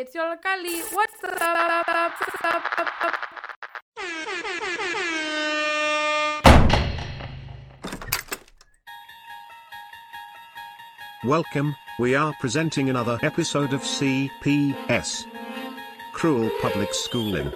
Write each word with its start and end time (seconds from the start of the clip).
It's 0.00 0.14
your 0.14 0.36
Kali. 0.36 0.78
What's 0.92 1.24
up? 1.24 2.64
Welcome, 11.24 11.74
we 11.98 12.14
are 12.14 12.32
presenting 12.38 12.88
another 12.88 13.18
episode 13.22 13.72
of 13.72 13.80
CPS 13.80 15.24
Cruel 16.12 16.48
Public 16.60 16.94
Schooling. 16.94 17.52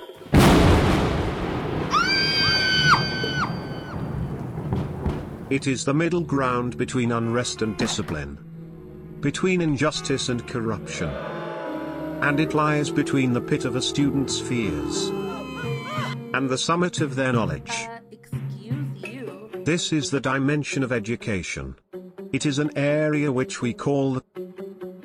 It 5.49 5.69
is 5.69 5.85
the 5.85 5.95
middle 5.95 6.23
ground 6.23 6.77
between 6.77 7.13
unrest 7.13 7.63
and 7.63 7.77
discipline, 7.77 8.37
between 9.21 9.61
injustice 9.61 10.29
and 10.29 10.45
corruption. 10.49 11.32
And 12.23 12.39
it 12.39 12.55
lies 12.55 12.89
between 12.89 13.33
the 13.33 13.41
pit 13.41 13.65
of 13.65 13.75
a 13.75 13.83
student's 13.83 14.39
fears 14.39 15.09
and 16.33 16.49
the 16.49 16.57
summit 16.57 17.01
of 17.01 17.17
their 17.17 17.33
knowledge. 17.33 17.73
This 19.65 19.93
is 19.93 20.11
the 20.11 20.21
dimension 20.21 20.85
of 20.85 20.93
education. 20.93 21.75
It 22.33 22.47
is 22.47 22.61
an 22.61 22.71
area 22.77 23.31
which 23.31 23.61
we 23.61 23.75
call 23.75 24.15
the 24.15 24.23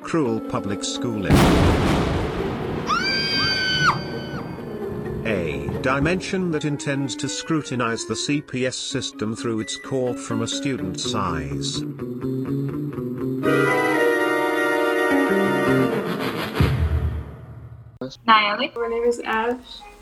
cruel 0.00 0.40
public 0.40 0.84
schooling. 0.84 1.36
A 5.26 5.68
dimension 5.82 6.52
that 6.52 6.64
intends 6.64 7.16
to 7.16 7.28
scrutinize 7.28 8.06
the 8.06 8.14
CPS 8.14 8.74
system 8.74 9.34
through 9.34 9.60
its 9.60 9.76
core 9.76 10.14
from 10.14 10.42
a 10.42 10.48
student's 10.48 11.14
eyes. 11.14 11.82
Nayeli? 18.28 18.76
My 18.76 18.88
name 18.88 19.04
is 19.04 19.20
Ash. 19.20 19.56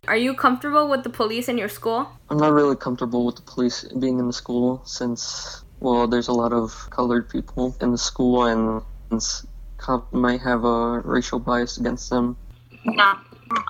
Are 0.09 0.17
you 0.17 0.35
comfortable 0.35 0.89
with 0.89 1.05
the 1.05 1.11
police 1.11 1.49
in 1.49 1.57
your 1.57 1.69
school? 1.69 2.09
I'm 2.29 2.39
not 2.39 2.53
really 2.53 2.75
comfortable 2.75 3.25
with 3.25 3.37
the 3.37 3.43
police 3.43 3.85
being 4.01 4.19
in 4.19 4.27
the 4.27 4.33
school 4.33 4.83
since, 4.85 5.63
well, 5.79 6.09
there's 6.09 6.27
a 6.27 6.33
lot 6.33 6.53
of 6.53 6.91
colored 6.91 7.29
people 7.29 7.77
in 7.81 7.93
the 7.93 7.99
school 7.99 8.47
and 8.47 8.83
since 9.11 9.47
cop 9.79 10.13
might 10.13 10.41
have 10.41 10.65
a 10.65 11.01
racial 11.01 11.39
bias 11.39 11.79
against 11.79 12.11
them. 12.11 12.37
No. 12.85 13.15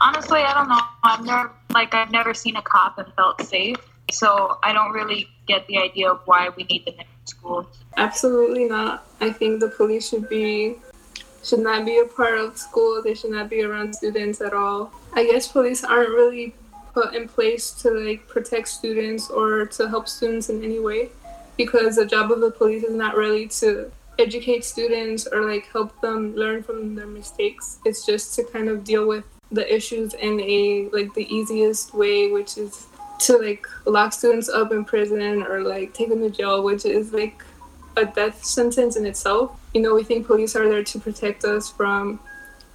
Honestly, 0.01 0.41
I 0.41 0.55
don't 0.55 0.69
know. 0.69 0.81
I've 1.05 1.25
never 1.25 1.53
like 1.75 1.95
I've 1.95 2.11
never 2.11 2.33
seen 2.33 2.57
a 2.57 2.63
cop 2.63 2.97
and 2.99 3.13
felt 3.15 3.43
safe. 3.43 3.77
So 4.11 4.59
I 4.63 4.73
don't 4.73 4.93
really 4.93 5.29
get 5.47 5.67
the 5.67 5.79
idea 5.79 6.11
of 6.11 6.21
why 6.25 6.49
we 6.57 6.65
need 6.65 6.87
them 6.87 6.95
in 6.99 7.07
school. 7.27 7.69
Absolutely 7.99 8.65
not. 8.65 9.07
I 9.21 9.31
think 9.31 9.61
the 9.61 9.69
police 9.69 10.09
should 10.09 10.29
be 10.31 10.77
should 11.47 11.61
not 11.61 11.85
be 11.85 11.99
a 11.99 12.05
part 12.05 12.39
of 12.39 12.59
school. 12.59 13.01
They 13.03 13.15
should 13.15 13.31
not 13.31 13.49
be 13.49 13.63
around 13.63 13.95
students 13.95 14.41
at 14.41 14.53
all. 14.53 14.93
I 15.15 15.25
guess 15.25 15.49
police 15.49 15.85
aren't 15.85 16.11
really 16.11 16.55
put 16.93 17.15
in 17.15 17.29
place 17.29 17.71
to 17.83 17.91
like 17.91 18.27
protect 18.27 18.69
students 18.69 19.31
or 19.31 19.67
to 19.67 19.89
help 19.89 20.09
students 20.09 20.49
in 20.49 20.65
any 20.65 20.81
way 20.81 21.11
because 21.57 21.97
the 21.97 22.07
job 22.07 22.33
of 22.33 22.41
the 22.41 22.51
police 22.51 22.83
is 22.83 22.95
not 22.95 23.17
really 23.17 23.47
to 23.49 23.93
educate 24.19 24.65
students 24.65 25.27
or 25.27 25.43
like 25.43 25.67
help 25.73 26.01
them 26.01 26.35
learn 26.35 26.63
from 26.63 26.95
their 26.95 27.07
mistakes. 27.07 27.79
It's 27.85 28.05
just 28.05 28.35
to 28.37 28.45
kind 28.45 28.69
of 28.69 28.83
deal 28.83 29.07
with 29.07 29.25
the 29.53 29.73
issues 29.73 30.15
in 30.15 30.41
a 30.41 30.89
like 30.93 31.15
the 31.15 31.33
easiest 31.33 31.95
way, 31.95 32.33
which 32.33 32.59
is 32.59 32.87
to 33.21 33.37
like 33.39 33.67
lock 33.85 34.13
students 34.13 34.49
up 34.49 34.73
in 34.73 34.85
prison 34.85 35.43
or 35.43 35.63
like 35.63 35.95
take 35.95 36.09
them 36.09 36.21
to 36.21 36.31
jail, 36.31 36.65
which 36.65 36.85
is 36.85 37.13
like 37.13 37.45
a 37.97 38.05
death 38.05 38.45
sentence 38.45 38.97
in 38.97 39.07
itself. 39.07 39.59
You 39.75 39.83
know, 39.83 39.95
we 39.95 40.05
think 40.05 40.27
police 40.27 40.57
are 40.57 40.69
there 40.69 40.85
to 40.85 40.99
protect 40.99 41.45
us 41.45 41.71
from 41.71 42.21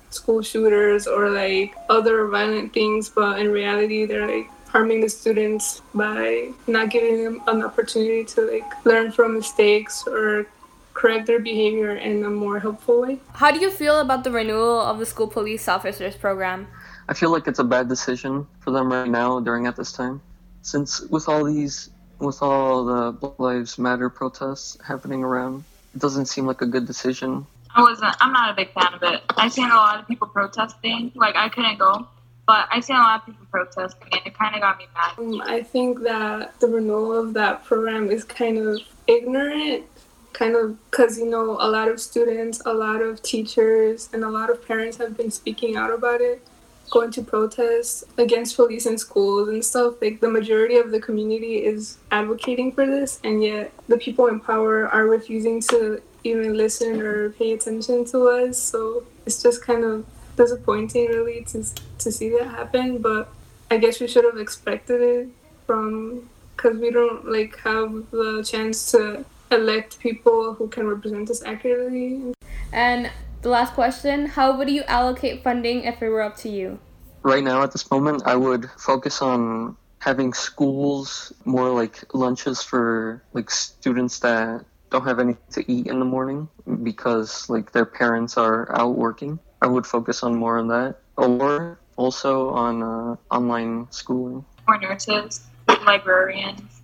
school 0.09 0.41
shooters 0.41 1.07
or 1.07 1.29
like 1.29 1.75
other 1.89 2.27
violent 2.27 2.73
things, 2.73 3.09
but 3.09 3.39
in 3.39 3.51
reality, 3.51 4.05
they're 4.05 4.27
like 4.27 4.49
harming 4.67 5.01
the 5.01 5.09
students 5.09 5.81
by 5.93 6.49
not 6.67 6.89
giving 6.89 7.23
them 7.23 7.41
an 7.47 7.63
opportunity 7.63 8.23
to 8.23 8.41
like 8.41 8.85
learn 8.85 9.11
from 9.11 9.35
mistakes 9.35 10.07
or 10.07 10.47
correct 10.93 11.25
their 11.27 11.39
behavior 11.39 11.95
in 11.95 12.23
a 12.23 12.29
more 12.29 12.59
helpful 12.59 13.01
way. 13.01 13.19
How 13.33 13.51
do 13.51 13.59
you 13.59 13.71
feel 13.71 13.99
about 13.99 14.23
the 14.23 14.31
renewal 14.31 14.81
of 14.81 14.99
the 14.99 15.05
school 15.05 15.27
police 15.27 15.67
officers 15.67 16.15
program? 16.15 16.67
I 17.09 17.13
feel 17.13 17.31
like 17.31 17.47
it's 17.47 17.59
a 17.59 17.63
bad 17.63 17.89
decision 17.89 18.47
for 18.59 18.71
them 18.71 18.91
right 18.91 19.09
now 19.09 19.39
during 19.39 19.67
at 19.67 19.75
this 19.75 19.91
time. 19.91 20.21
Since 20.61 21.01
with 21.09 21.27
all 21.27 21.43
these 21.43 21.89
with 22.21 22.41
all 22.41 22.85
the 22.85 23.11
Black 23.11 23.39
Lives 23.39 23.77
Matter 23.77 24.09
protests 24.09 24.77
happening 24.85 25.23
around, 25.23 25.63
it 25.93 25.99
doesn't 25.99 26.27
seem 26.27 26.45
like 26.45 26.61
a 26.61 26.65
good 26.65 26.85
decision. 26.85 27.45
I 27.75 27.81
wasn't. 27.81 28.15
I'm 28.19 28.31
not 28.31 28.51
a 28.51 28.53
big 28.53 28.71
fan 28.73 28.93
of 28.93 29.03
it. 29.03 29.21
I've 29.37 29.51
seen 29.51 29.69
a 29.69 29.75
lot 29.75 29.99
of 29.99 30.07
people 30.07 30.27
protesting. 30.27 31.11
Like 31.15 31.35
I 31.35 31.49
couldn't 31.49 31.79
go, 31.79 32.07
but 32.45 32.67
I've 32.71 32.83
seen 32.83 32.97
a 32.97 32.99
lot 32.99 33.21
of 33.21 33.25
people 33.25 33.45
protesting, 33.49 34.09
and 34.11 34.21
it 34.25 34.37
kind 34.37 34.55
of 34.55 34.61
got 34.61 34.77
me 34.77 34.87
mad. 34.93 35.13
Um, 35.17 35.41
I 35.41 35.63
think 35.63 36.01
that 36.03 36.59
the 36.59 36.67
renewal 36.67 37.17
of 37.17 37.33
that 37.33 37.63
program 37.65 38.11
is 38.11 38.23
kind 38.23 38.57
of 38.57 38.81
ignorant, 39.07 39.85
kind 40.33 40.55
of 40.55 40.77
because 40.91 41.17
you 41.17 41.29
know 41.29 41.57
a 41.59 41.69
lot 41.69 41.87
of 41.87 41.99
students, 41.99 42.61
a 42.65 42.73
lot 42.73 43.01
of 43.01 43.21
teachers, 43.23 44.09
and 44.13 44.23
a 44.23 44.29
lot 44.29 44.49
of 44.49 44.65
parents 44.67 44.97
have 44.97 45.15
been 45.15 45.31
speaking 45.31 45.75
out 45.75 45.93
about 45.93 46.21
it, 46.21 46.45
going 46.91 47.09
to 47.09 47.23
protest 47.23 48.03
against 48.17 48.55
police 48.55 48.85
in 48.85 48.97
schools 48.97 49.47
and 49.47 49.65
stuff. 49.65 49.95
Like 50.01 50.19
the 50.19 50.29
majority 50.29 50.77
of 50.77 50.91
the 50.91 50.99
community 50.99 51.65
is 51.65 51.97
advocating 52.11 52.71
for 52.73 52.85
this, 52.85 53.19
and 53.23 53.41
yet 53.43 53.73
the 53.87 53.97
people 53.97 54.27
in 54.27 54.39
power 54.39 54.87
are 54.87 55.07
refusing 55.07 55.61
to 55.71 56.01
even 56.23 56.55
listen 56.55 57.01
or 57.01 57.31
pay 57.31 57.53
attention 57.53 58.05
to 58.05 58.27
us. 58.27 58.59
So 58.59 59.03
it's 59.25 59.41
just 59.41 59.65
kind 59.65 59.83
of 59.83 60.05
disappointing, 60.35 61.07
really, 61.07 61.43
to 61.45 61.65
to 61.99 62.11
see 62.11 62.29
that 62.29 62.49
happen. 62.49 62.99
But 62.99 63.33
I 63.71 63.77
guess 63.77 63.99
we 63.99 64.07
should 64.07 64.25
have 64.25 64.37
expected 64.37 65.01
it 65.01 65.29
from 65.65 66.29
because 66.55 66.77
we 66.77 66.91
don't 66.91 67.25
like 67.31 67.57
have 67.59 68.11
the 68.11 68.43
chance 68.47 68.91
to 68.91 69.25
elect 69.51 69.99
people 69.99 70.53
who 70.53 70.67
can 70.67 70.87
represent 70.87 71.29
us 71.29 71.41
accurately. 71.43 72.33
And 72.71 73.09
the 73.41 73.49
last 73.49 73.73
question 73.73 74.27
How 74.27 74.55
would 74.55 74.69
you 74.69 74.83
allocate 74.83 75.43
funding 75.43 75.83
if 75.83 76.01
it 76.01 76.09
were 76.09 76.21
up 76.21 76.37
to 76.37 76.49
you? 76.49 76.79
Right 77.23 77.43
now, 77.43 77.61
at 77.63 77.71
this 77.71 77.89
moment, 77.91 78.23
I 78.25 78.35
would 78.35 78.69
focus 78.77 79.21
on 79.21 79.77
having 79.99 80.33
schools 80.33 81.31
more 81.45 81.69
like 81.69 82.03
lunches 82.13 82.63
for 82.63 83.23
like 83.33 83.51
students 83.51 84.19
that 84.19 84.65
don't 84.89 85.05
have 85.05 85.19
anything 85.19 85.43
to 85.51 85.71
eat 85.71 85.87
in 85.87 85.99
the 85.99 86.05
morning 86.05 86.49
because 86.83 87.49
like 87.49 87.71
their 87.71 87.85
parents 87.85 88.37
are 88.37 88.75
out 88.75 88.97
working. 88.97 89.39
I 89.61 89.67
would 89.67 89.85
focus 89.85 90.23
on 90.23 90.35
more 90.35 90.57
on 90.57 90.67
that, 90.69 90.97
or 91.17 91.79
also 91.97 92.49
on 92.49 92.81
uh, 92.81 93.15
online 93.29 93.87
schooling. 93.91 94.43
More 94.67 94.79
nurses, 94.79 95.41
librarians, 95.85 96.81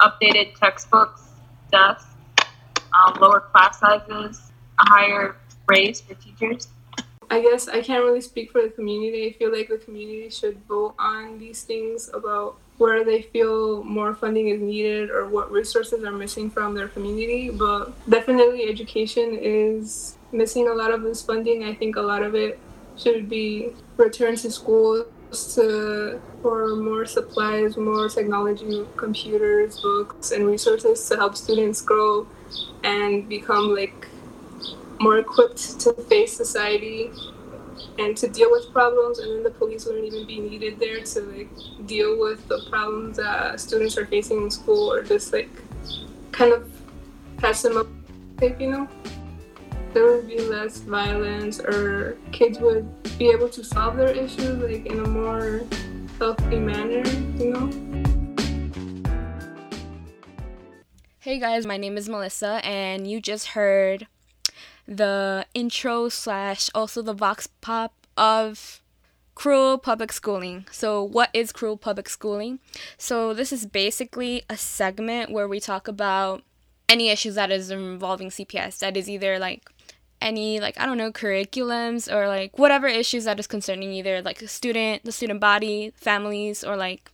updated 0.00 0.54
textbooks, 0.54 1.22
desks, 1.72 2.06
um, 2.92 3.18
lower 3.20 3.40
class 3.40 3.80
sizes, 3.80 4.52
a 4.78 4.88
higher 4.88 5.36
raise 5.70 6.00
for 6.00 6.14
teachers. 6.14 6.68
I 7.30 7.40
guess 7.40 7.68
I 7.68 7.80
can't 7.80 8.04
really 8.04 8.20
speak 8.20 8.50
for 8.50 8.60
the 8.60 8.70
community. 8.70 9.28
I 9.28 9.32
feel 9.38 9.52
like 9.56 9.68
the 9.68 9.78
community 9.78 10.28
should 10.30 10.58
vote 10.66 10.94
on 10.98 11.38
these 11.38 11.62
things 11.62 12.10
about 12.12 12.56
where 12.78 13.04
they 13.04 13.22
feel 13.22 13.84
more 13.84 14.14
funding 14.14 14.48
is 14.48 14.60
needed 14.60 15.10
or 15.10 15.28
what 15.28 15.52
resources 15.52 16.02
are 16.02 16.10
missing 16.12 16.50
from 16.50 16.74
their 16.74 16.88
community. 16.88 17.50
But 17.50 17.92
definitely, 18.08 18.68
education 18.68 19.38
is 19.40 20.16
missing 20.32 20.66
a 20.68 20.74
lot 20.74 20.90
of 20.90 21.02
this 21.02 21.22
funding. 21.22 21.62
I 21.64 21.74
think 21.74 21.96
a 21.96 22.00
lot 22.00 22.22
of 22.22 22.34
it 22.34 22.58
should 22.96 23.28
be 23.28 23.74
returned 23.96 24.38
to 24.38 24.50
schools 24.50 25.06
to 25.54 26.20
for 26.42 26.74
more 26.74 27.06
supplies, 27.06 27.76
more 27.76 28.08
technology, 28.08 28.84
computers, 28.96 29.80
books, 29.80 30.32
and 30.32 30.46
resources 30.46 31.08
to 31.08 31.16
help 31.16 31.36
students 31.36 31.80
grow 31.80 32.26
and 32.82 33.28
become 33.28 33.74
like 33.74 34.08
more 35.00 35.18
equipped 35.18 35.80
to 35.80 35.94
face 35.94 36.36
society 36.36 37.10
and 37.98 38.14
to 38.14 38.28
deal 38.28 38.50
with 38.50 38.70
problems 38.70 39.18
and 39.18 39.34
then 39.34 39.42
the 39.42 39.50
police 39.50 39.86
wouldn't 39.86 40.04
even 40.04 40.26
be 40.26 40.38
needed 40.38 40.78
there 40.78 41.00
to 41.00 41.20
like 41.22 41.48
deal 41.86 42.18
with 42.18 42.46
the 42.48 42.60
problems 42.68 43.16
that 43.16 43.58
students 43.58 43.96
are 43.96 44.04
facing 44.06 44.42
in 44.42 44.50
school 44.50 44.92
or 44.92 45.02
just 45.02 45.32
like 45.32 45.48
kind 46.32 46.52
of 46.52 46.70
pass 47.38 47.62
them 47.62 47.78
up 47.78 47.86
you 48.58 48.70
know? 48.70 48.88
There 49.92 50.06
would 50.06 50.26
be 50.26 50.38
less 50.40 50.78
violence 50.78 51.60
or 51.60 52.16
kids 52.32 52.58
would 52.58 52.86
be 53.18 53.28
able 53.30 53.48
to 53.50 53.64
solve 53.64 53.96
their 53.96 54.10
issues 54.10 54.58
like 54.58 54.86
in 54.86 55.00
a 55.00 55.08
more 55.08 55.62
healthy 56.18 56.58
manner 56.58 57.08
you 57.38 57.52
know? 57.52 57.70
Hey 61.20 61.38
guys, 61.38 61.66
my 61.66 61.76
name 61.76 61.98
is 61.98 62.08
Melissa, 62.08 62.64
and 62.64 63.06
you 63.06 63.20
just 63.20 63.48
heard 63.48 64.06
the 64.90 65.46
intro 65.54 66.08
slash 66.08 66.68
also 66.74 67.00
the 67.00 67.14
vox 67.14 67.46
pop 67.46 67.94
of 68.16 68.82
cruel 69.36 69.78
public 69.78 70.12
schooling. 70.12 70.66
So, 70.72 71.02
what 71.02 71.30
is 71.32 71.52
cruel 71.52 71.76
public 71.76 72.08
schooling? 72.08 72.58
So, 72.98 73.32
this 73.32 73.52
is 73.52 73.64
basically 73.64 74.42
a 74.50 74.56
segment 74.56 75.30
where 75.30 75.46
we 75.46 75.60
talk 75.60 75.86
about 75.86 76.42
any 76.88 77.08
issues 77.08 77.36
that 77.36 77.52
is 77.52 77.70
involving 77.70 78.30
CPS. 78.30 78.80
That 78.80 78.96
is 78.96 79.08
either 79.08 79.38
like 79.38 79.70
any 80.20 80.60
like 80.60 80.78
I 80.78 80.86
don't 80.86 80.98
know 80.98 81.12
curriculums 81.12 82.12
or 82.12 82.26
like 82.26 82.58
whatever 82.58 82.88
issues 82.88 83.24
that 83.24 83.38
is 83.38 83.46
concerning 83.46 83.92
either 83.92 84.20
like 84.20 84.42
a 84.42 84.48
student, 84.48 85.04
the 85.04 85.12
student 85.12 85.40
body, 85.40 85.92
families, 85.94 86.64
or 86.64 86.76
like 86.76 87.12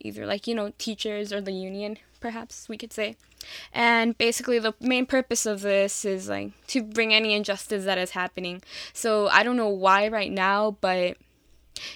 either 0.00 0.24
like 0.24 0.46
you 0.46 0.54
know 0.54 0.72
teachers 0.78 1.30
or 1.30 1.42
the 1.42 1.52
union 1.52 1.98
perhaps 2.20 2.68
we 2.68 2.76
could 2.76 2.92
say. 2.92 3.16
And 3.72 4.16
basically, 4.18 4.58
the 4.58 4.74
main 4.80 5.06
purpose 5.06 5.46
of 5.46 5.62
this 5.62 6.04
is 6.04 6.28
like 6.28 6.52
to 6.68 6.82
bring 6.82 7.12
any 7.14 7.34
injustice 7.34 7.84
that 7.84 7.98
is 7.98 8.10
happening. 8.10 8.62
So 8.92 9.28
I 9.28 9.42
don't 9.42 9.56
know 9.56 9.68
why 9.68 10.08
right 10.08 10.30
now, 10.30 10.76
but 10.80 11.16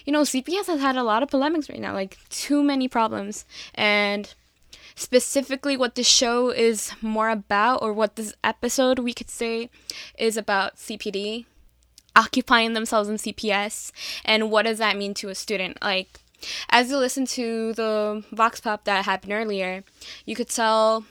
you 0.05 0.13
know, 0.13 0.23
CPS 0.23 0.67
has 0.67 0.81
had 0.81 0.97
a 0.97 1.03
lot 1.03 1.23
of 1.23 1.29
polemics 1.29 1.69
right 1.69 1.81
now, 1.81 1.93
like 1.93 2.19
too 2.31 2.63
many 2.63 2.89
problems. 2.89 3.45
And 3.75 4.33
specifically, 4.95 5.77
what 5.77 5.95
this 5.95 6.09
show 6.09 6.51
is 6.51 6.93
more 7.03 7.29
about, 7.29 7.83
or 7.83 7.93
what 7.93 8.17
this 8.17 8.35
episode 8.43 8.99
we 8.99 9.13
could 9.13 9.31
say 9.31 9.69
is 10.19 10.37
about 10.37 10.77
CPD 10.77 11.45
occupying 12.17 12.75
themselves 12.75 13.09
in 13.09 13.17
CPS, 13.17 13.91
and 14.25 14.51
what 14.51 14.63
does 14.65 14.79
that 14.79 14.97
mean 14.97 15.15
to 15.15 15.29
a 15.29 15.35
student? 15.35 15.79
Like, 15.83 16.21
as 16.71 16.91
you 16.91 16.99
listen 16.99 17.27
to 17.27 17.73
the 17.75 18.25
Vox 18.33 18.61
Pop 18.61 18.85
that 18.85 19.05
happened 19.05 19.33
earlier, 19.33 19.85
you 20.25 20.35
could 20.35 20.49
tell 20.49 21.05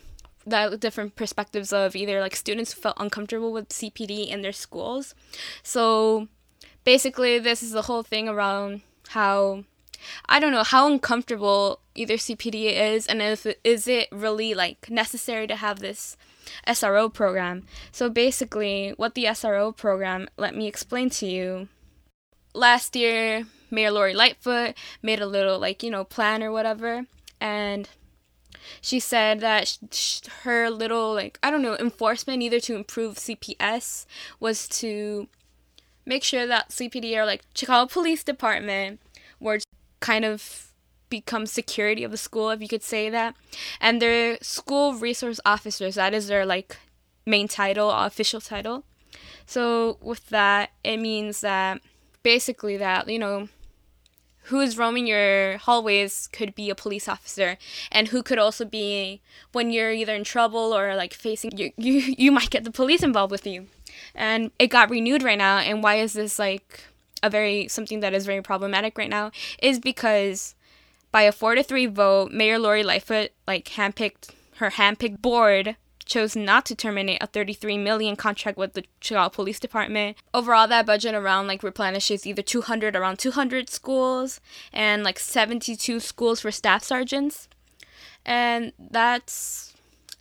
that 0.45 0.79
different 0.79 1.15
perspectives 1.15 1.71
of 1.71 1.95
either 1.95 2.19
like 2.19 2.35
students 2.35 2.73
who 2.73 2.81
felt 2.81 2.97
uncomfortable 2.99 3.53
with 3.53 3.69
CPD 3.69 4.27
in 4.27 4.41
their 4.41 4.51
schools. 4.51 5.15
So 5.61 6.27
basically, 6.83 7.39
this 7.39 7.63
is 7.63 7.71
the 7.71 7.83
whole 7.83 8.03
thing 8.03 8.27
around 8.27 8.81
how 9.09 9.63
I 10.25 10.39
don't 10.39 10.51
know 10.51 10.63
how 10.63 10.91
uncomfortable 10.91 11.79
either 11.95 12.15
CPD 12.15 12.73
is, 12.73 13.07
and 13.07 13.21
if 13.21 13.47
is 13.63 13.87
it 13.87 14.09
really 14.11 14.53
like 14.53 14.89
necessary 14.89 15.47
to 15.47 15.55
have 15.55 15.79
this 15.79 16.17
SRO 16.67 17.13
program. 17.13 17.65
So 17.91 18.09
basically, 18.09 18.93
what 18.97 19.15
the 19.15 19.25
SRO 19.25 19.75
program, 19.75 20.27
let 20.37 20.55
me 20.55 20.67
explain 20.67 21.09
to 21.11 21.25
you. 21.25 21.67
Last 22.53 22.95
year, 22.95 23.45
Mayor 23.73 23.91
Lori 23.91 24.13
Lightfoot 24.13 24.75
made 25.01 25.19
a 25.19 25.25
little 25.25 25.59
like 25.59 25.83
you 25.83 25.89
know 25.89 26.03
plan 26.03 26.43
or 26.43 26.51
whatever, 26.51 27.05
and 27.41 27.89
she 28.81 28.99
said 28.99 29.39
that 29.41 29.77
sh- 29.91 30.21
her 30.43 30.69
little 30.69 31.13
like 31.13 31.39
I 31.43 31.51
don't 31.51 31.61
know 31.61 31.75
enforcement 31.77 32.41
either 32.43 32.59
to 32.61 32.75
improve 32.75 33.15
CPS 33.15 34.05
was 34.39 34.67
to 34.69 35.27
make 36.05 36.23
sure 36.23 36.45
that 36.45 36.69
CPD 36.69 37.15
or 37.15 37.25
like 37.25 37.43
Chicago 37.55 37.87
Police 37.91 38.23
Department 38.23 38.99
were 39.39 39.59
kind 39.99 40.25
of 40.25 40.71
become 41.09 41.45
security 41.45 42.03
of 42.03 42.11
the 42.11 42.17
school 42.17 42.49
if 42.49 42.61
you 42.61 42.67
could 42.67 42.83
say 42.83 43.09
that. 43.09 43.35
And 43.79 44.01
their 44.01 44.37
school 44.41 44.93
resource 44.93 45.39
officers 45.45 45.95
that 45.95 46.13
is 46.13 46.27
their 46.27 46.45
like 46.45 46.77
main 47.25 47.47
title 47.47 47.89
official 47.89 48.41
title. 48.41 48.83
So 49.45 49.97
with 50.01 50.29
that 50.29 50.71
it 50.83 50.97
means 50.97 51.41
that 51.41 51.81
basically 52.23 52.77
that 52.77 53.07
you 53.09 53.19
know 53.19 53.49
who 54.43 54.59
is 54.59 54.77
roaming 54.77 55.07
your 55.07 55.57
hallways 55.59 56.27
could 56.31 56.53
be 56.55 56.69
a 56.69 56.75
police 56.75 57.07
officer 57.07 57.57
and 57.91 58.09
who 58.09 58.21
could 58.21 58.39
also 58.39 58.65
be 58.65 59.21
when 59.51 59.71
you're 59.71 59.91
either 59.91 60.15
in 60.15 60.23
trouble 60.23 60.75
or 60.75 60.95
like 60.95 61.13
facing 61.13 61.57
you 61.57 61.71
you, 61.77 61.93
you 62.17 62.31
might 62.31 62.49
get 62.49 62.63
the 62.63 62.71
police 62.71 63.03
involved 63.03 63.31
with 63.31 63.47
you. 63.47 63.67
And 64.15 64.51
it 64.59 64.67
got 64.67 64.89
renewed 64.89 65.23
right 65.23 65.37
now 65.37 65.59
and 65.59 65.83
why 65.83 65.95
is 65.95 66.13
this 66.13 66.39
like 66.39 66.83
a 67.21 67.29
very 67.29 67.67
something 67.67 68.01
that 68.01 68.13
is 68.13 68.25
very 68.25 68.41
problematic 68.41 68.97
right 68.97 69.09
now 69.09 69.31
is 69.61 69.79
because 69.79 70.55
by 71.11 71.21
a 71.21 71.31
four 71.31 71.55
to 71.55 71.63
three 71.63 71.85
vote 71.85 72.31
mayor 72.31 72.59
lori 72.59 72.83
lightfoot 72.83 73.31
like 73.47 73.65
handpicked 73.65 74.31
her 74.57 74.71
handpicked 74.71 75.21
board 75.21 75.77
chose 76.13 76.35
not 76.35 76.63
to 76.67 76.75
terminate 76.75 77.17
a 77.21 77.27
33 77.27 77.77
million 77.79 78.15
contract 78.15 78.57
with 78.57 78.73
the 78.73 78.83
Chicago 79.01 79.29
Police 79.29 79.59
Department. 79.59 80.15
Overall, 80.33 80.67
that 80.67 80.85
budget 80.85 81.15
around 81.15 81.47
like 81.47 81.63
replenishes 81.63 82.27
either 82.27 82.43
200 82.43 82.95
around 82.95 83.17
200 83.17 83.69
schools 83.69 84.39
and 84.71 85.03
like 85.03 85.17
72 85.17 85.99
schools 85.99 86.41
for 86.41 86.51
staff 86.51 86.83
sergeants, 86.83 87.47
and 88.25 88.73
that's 88.77 89.73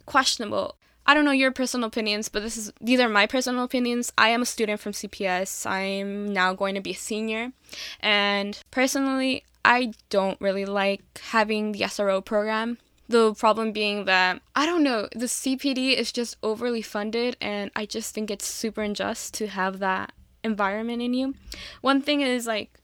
questionable. 0.07 0.77
I 1.05 1.15
don't 1.15 1.25
know 1.25 1.33
your 1.33 1.51
personal 1.51 1.89
opinions, 1.89 2.29
but 2.29 2.43
this 2.43 2.57
is 2.57 2.73
these 2.81 3.01
are 3.01 3.09
my 3.09 3.27
personal 3.27 3.65
opinions. 3.65 4.13
I 4.17 4.29
am 4.31 4.43
a 4.43 4.47
student 4.47 4.81
from 4.81 4.93
CPS. 4.93 5.67
I'm 5.67 6.33
now 6.33 6.55
going 6.55 6.75
to 6.75 6.81
be 6.81 6.93
a 6.93 6.95
senior, 6.95 7.53
and 8.01 8.59
personally, 8.71 9.45
I 9.65 9.93
don't 10.09 10.41
really 10.41 10.65
like 10.65 11.03
having 11.31 11.73
the 11.73 11.81
SRO 11.81 12.25
program 12.25 12.79
the 13.13 13.35
problem 13.35 13.73
being 13.73 14.05
that, 14.07 14.43
I 14.57 14.67
don't 14.67 14.83
know, 14.83 15.09
the 15.15 15.27
CPD 15.27 15.97
is 15.97 16.11
just 16.11 16.37
overly 16.43 16.83
funded, 16.83 17.37
and 17.41 17.71
I 17.77 17.87
just 17.87 18.15
think 18.15 18.31
it's 18.31 18.47
super 18.47 18.83
unjust 18.83 19.35
to 19.35 19.47
have 19.47 19.79
that 19.79 20.13
environment 20.43 21.01
in 21.01 21.15
you. 21.15 21.35
One 21.81 22.03
thing 22.03 22.21
is 22.21 22.47
like 22.47 22.81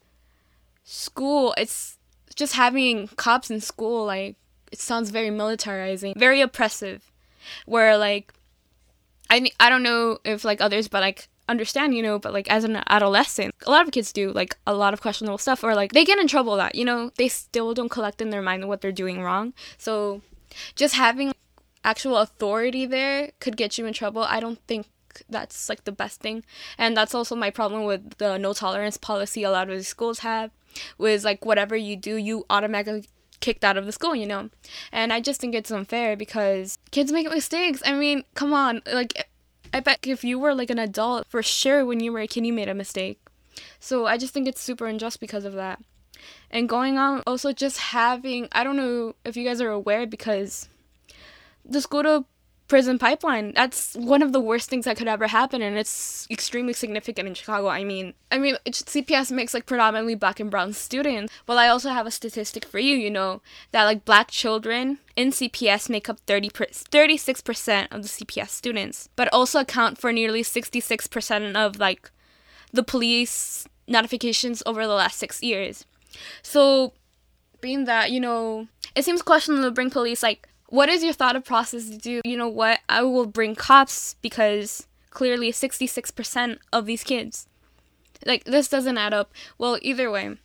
school, 0.85 1.55
it's 1.59 1.99
just 2.37 2.55
having 2.55 3.09
cops 3.17 3.51
in 3.51 3.61
school, 3.61 4.07
like, 4.07 4.37
it 4.71 4.81
sounds 4.81 5.11
very 5.11 5.31
militarizing, 5.31 6.17
very 6.17 6.41
oppressive. 6.41 7.11
Where, 7.67 7.97
like, 7.97 8.33
I, 9.31 9.51
I 9.59 9.69
don't 9.71 9.83
know 9.83 10.19
if 10.25 10.45
like 10.45 10.61
others, 10.61 10.89
but 10.89 11.01
like 11.01 11.29
understand, 11.49 11.95
you 11.95 12.03
know, 12.03 12.19
but 12.19 12.33
like 12.33 12.51
as 12.51 12.65
an 12.65 12.83
adolescent, 12.89 13.55
a 13.67 13.71
lot 13.71 13.87
of 13.87 13.93
kids 13.93 14.13
do 14.13 14.33
like 14.33 14.57
a 14.67 14.75
lot 14.75 14.93
of 14.93 15.01
questionable 15.01 15.39
stuff 15.39 15.65
or 15.65 15.75
like 15.75 15.93
they 15.93 16.05
get 16.05 16.19
in 16.19 16.29
trouble 16.29 16.57
that, 16.57 16.75
you 16.75 16.85
know, 16.85 17.11
they 17.17 17.29
still 17.29 17.75
don't 17.75 17.89
collect 17.89 18.21
in 18.21 18.31
their 18.31 18.43
mind 18.43 18.69
what 18.69 18.81
they're 18.81 18.93
doing 18.93 19.23
wrong. 19.23 19.55
So 19.79 20.23
just 20.75 20.95
having 20.95 21.33
actual 21.85 22.19
authority 22.19 22.87
there 22.87 23.33
could 23.41 23.57
get 23.57 23.79
you 23.79 23.87
in 23.87 23.93
trouble. 23.93 24.23
I 24.23 24.41
don't 24.41 24.59
think 24.67 24.87
that's 25.29 25.69
like 25.69 25.85
the 25.85 25.93
best 25.93 26.21
thing. 26.21 26.45
And 26.77 26.97
that's 26.97 27.15
also 27.15 27.35
my 27.35 27.51
problem 27.51 27.85
with 27.85 28.19
the 28.19 28.39
no 28.39 28.53
tolerance 28.53 28.97
policy 28.97 29.43
a 29.43 29.51
lot 29.51 29.71
of 29.71 29.77
the 29.77 29.85
schools 29.85 30.21
have 30.21 30.51
was 30.99 31.25
like 31.25 31.45
whatever 31.45 31.77
you 31.77 31.97
do, 31.97 32.17
you 32.17 32.45
automatically 32.51 33.07
kicked 33.41 33.65
out 33.65 33.77
of 33.77 33.87
the 33.87 33.93
school, 33.93 34.15
you 34.15 34.27
know. 34.27 34.51
And 34.93 35.13
I 35.13 35.21
just 35.21 35.41
think 35.41 35.55
it's 35.55 35.71
unfair 35.71 36.17
because 36.17 36.79
kids 36.91 37.13
make 37.13 37.29
mistakes. 37.31 37.83
I 37.85 37.93
mean, 37.93 38.25
come 38.35 38.53
on, 38.53 38.83
like 38.93 39.29
I 39.73 39.81
bet 39.81 40.01
if 40.03 40.25
you 40.25 40.39
were 40.39 40.55
like 40.55 40.71
an 40.71 40.79
adult, 40.79 41.27
for 41.29 41.43
sure 41.43 41.85
when 41.85 42.01
you 42.01 42.13
were 42.13 42.21
a 42.21 42.27
kid 42.27 42.47
you 42.47 42.53
made 42.53 42.69
a 42.69 42.75
mistake. 42.75 43.21
So 43.81 44.07
I 44.07 44.17
just 44.17 44.33
think 44.33 44.49
it's 44.49 44.61
super 44.61 44.87
unjust 44.87 45.21
because 45.21 45.45
of 45.45 45.55
that. 45.55 45.81
And 46.51 46.69
going 46.69 46.99
on 46.99 47.23
also 47.27 47.53
just 47.53 47.79
having 47.79 48.49
I 48.53 48.65
don't 48.65 48.77
know 48.77 49.15
if 49.25 49.37
you 49.37 49.45
guys 49.45 49.61
are 49.61 49.71
aware 49.71 50.07
because 50.07 50.69
the 51.65 51.81
school 51.81 52.03
to 52.03 52.25
prison 52.69 52.99
pipeline. 52.99 53.53
That's 53.55 53.95
one 53.95 54.23
of 54.23 54.33
the 54.33 54.41
worst 54.41 54.69
things 54.69 54.85
that 54.85 54.97
could 54.97 55.09
ever 55.09 55.27
happen 55.27 55.63
and 55.63 55.77
it's 55.77 56.27
extremely 56.31 56.73
significant 56.73 57.27
in 57.27 57.35
chicago 57.35 57.69
i 57.69 57.83
mean. 57.83 58.15
I 58.31 58.39
mean 58.39 58.57
cps 58.67 59.33
makes 59.33 59.55
like 59.55 59.67
predominantly 59.67 60.15
black 60.15 60.39
and 60.39 60.51
brown 60.51 60.73
students 60.75 61.33
well 61.47 61.59
i 61.59 61.69
also 61.69 61.91
have 61.91 62.07
a 62.07 62.11
statistic 62.11 62.65
for 62.65 62.79
you 62.79 62.97
you 62.97 63.11
know 63.11 63.41
that 63.73 63.85
like 63.85 64.05
black 64.05 64.31
children 64.31 64.99
in 65.17 65.31
cps 65.31 65.89
make 65.89 66.09
up 66.09 66.21
30 66.27 66.51
36% 66.51 67.89
of 67.91 68.03
the 68.03 68.09
cps 68.09 68.51
students 68.51 69.09
but 69.17 69.33
also 69.33 69.61
account 69.61 69.99
for 69.99 70.13
nearly 70.13 70.43
66% 70.43 71.57
of 71.57 71.79
like 71.79 72.11
the 72.73 72.83
police 72.83 73.67
notifications 73.89 74.63
over 74.67 74.87
the 74.87 74.93
last 74.93 75.19
six 75.19 75.43
years. 75.43 75.85
So 76.43 76.93
being 77.61 77.85
that 77.85 78.13
you 78.13 78.21
know 78.21 78.69
it 78.95 79.05
seems 79.05 79.23
questionable 79.23 79.65
to 79.65 79.71
bring 79.73 79.91
police 79.91 80.23
like 80.23 80.49
what 80.69 80.89
is 80.89 81.03
your 81.03 81.13
thought 81.13 81.37
of 81.37 81.45
process 81.45 81.89
to 81.89 81.99
do? 81.99 82.21
You 82.25 82.37
know 82.37 82.49
what? 82.49 82.81
I 82.89 83.03
will 83.03 83.27
bring 83.27 83.55
cops 83.55 84.15
because 84.23 84.87
clearly 85.11 85.51
66% 85.53 86.59
of 86.73 86.87
these 86.87 87.05
kids. 87.05 87.47
Like, 88.27 88.45
this 88.45 88.69
doesn't 88.69 88.99
add 88.99 89.15
up. 89.15 89.33
Well, 89.59 89.79
either 89.83 90.11
way, 90.11 90.37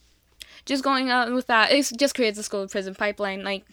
just 0.66 0.84
going 0.84 1.10
on 1.10 1.34
with 1.34 1.48
that, 1.48 1.72
it 1.72 1.92
just 1.98 2.16
creates 2.16 2.40
a 2.40 2.44
school 2.44 2.68
prison 2.68 2.96
pipeline. 2.96 3.44
Like, 3.44 3.66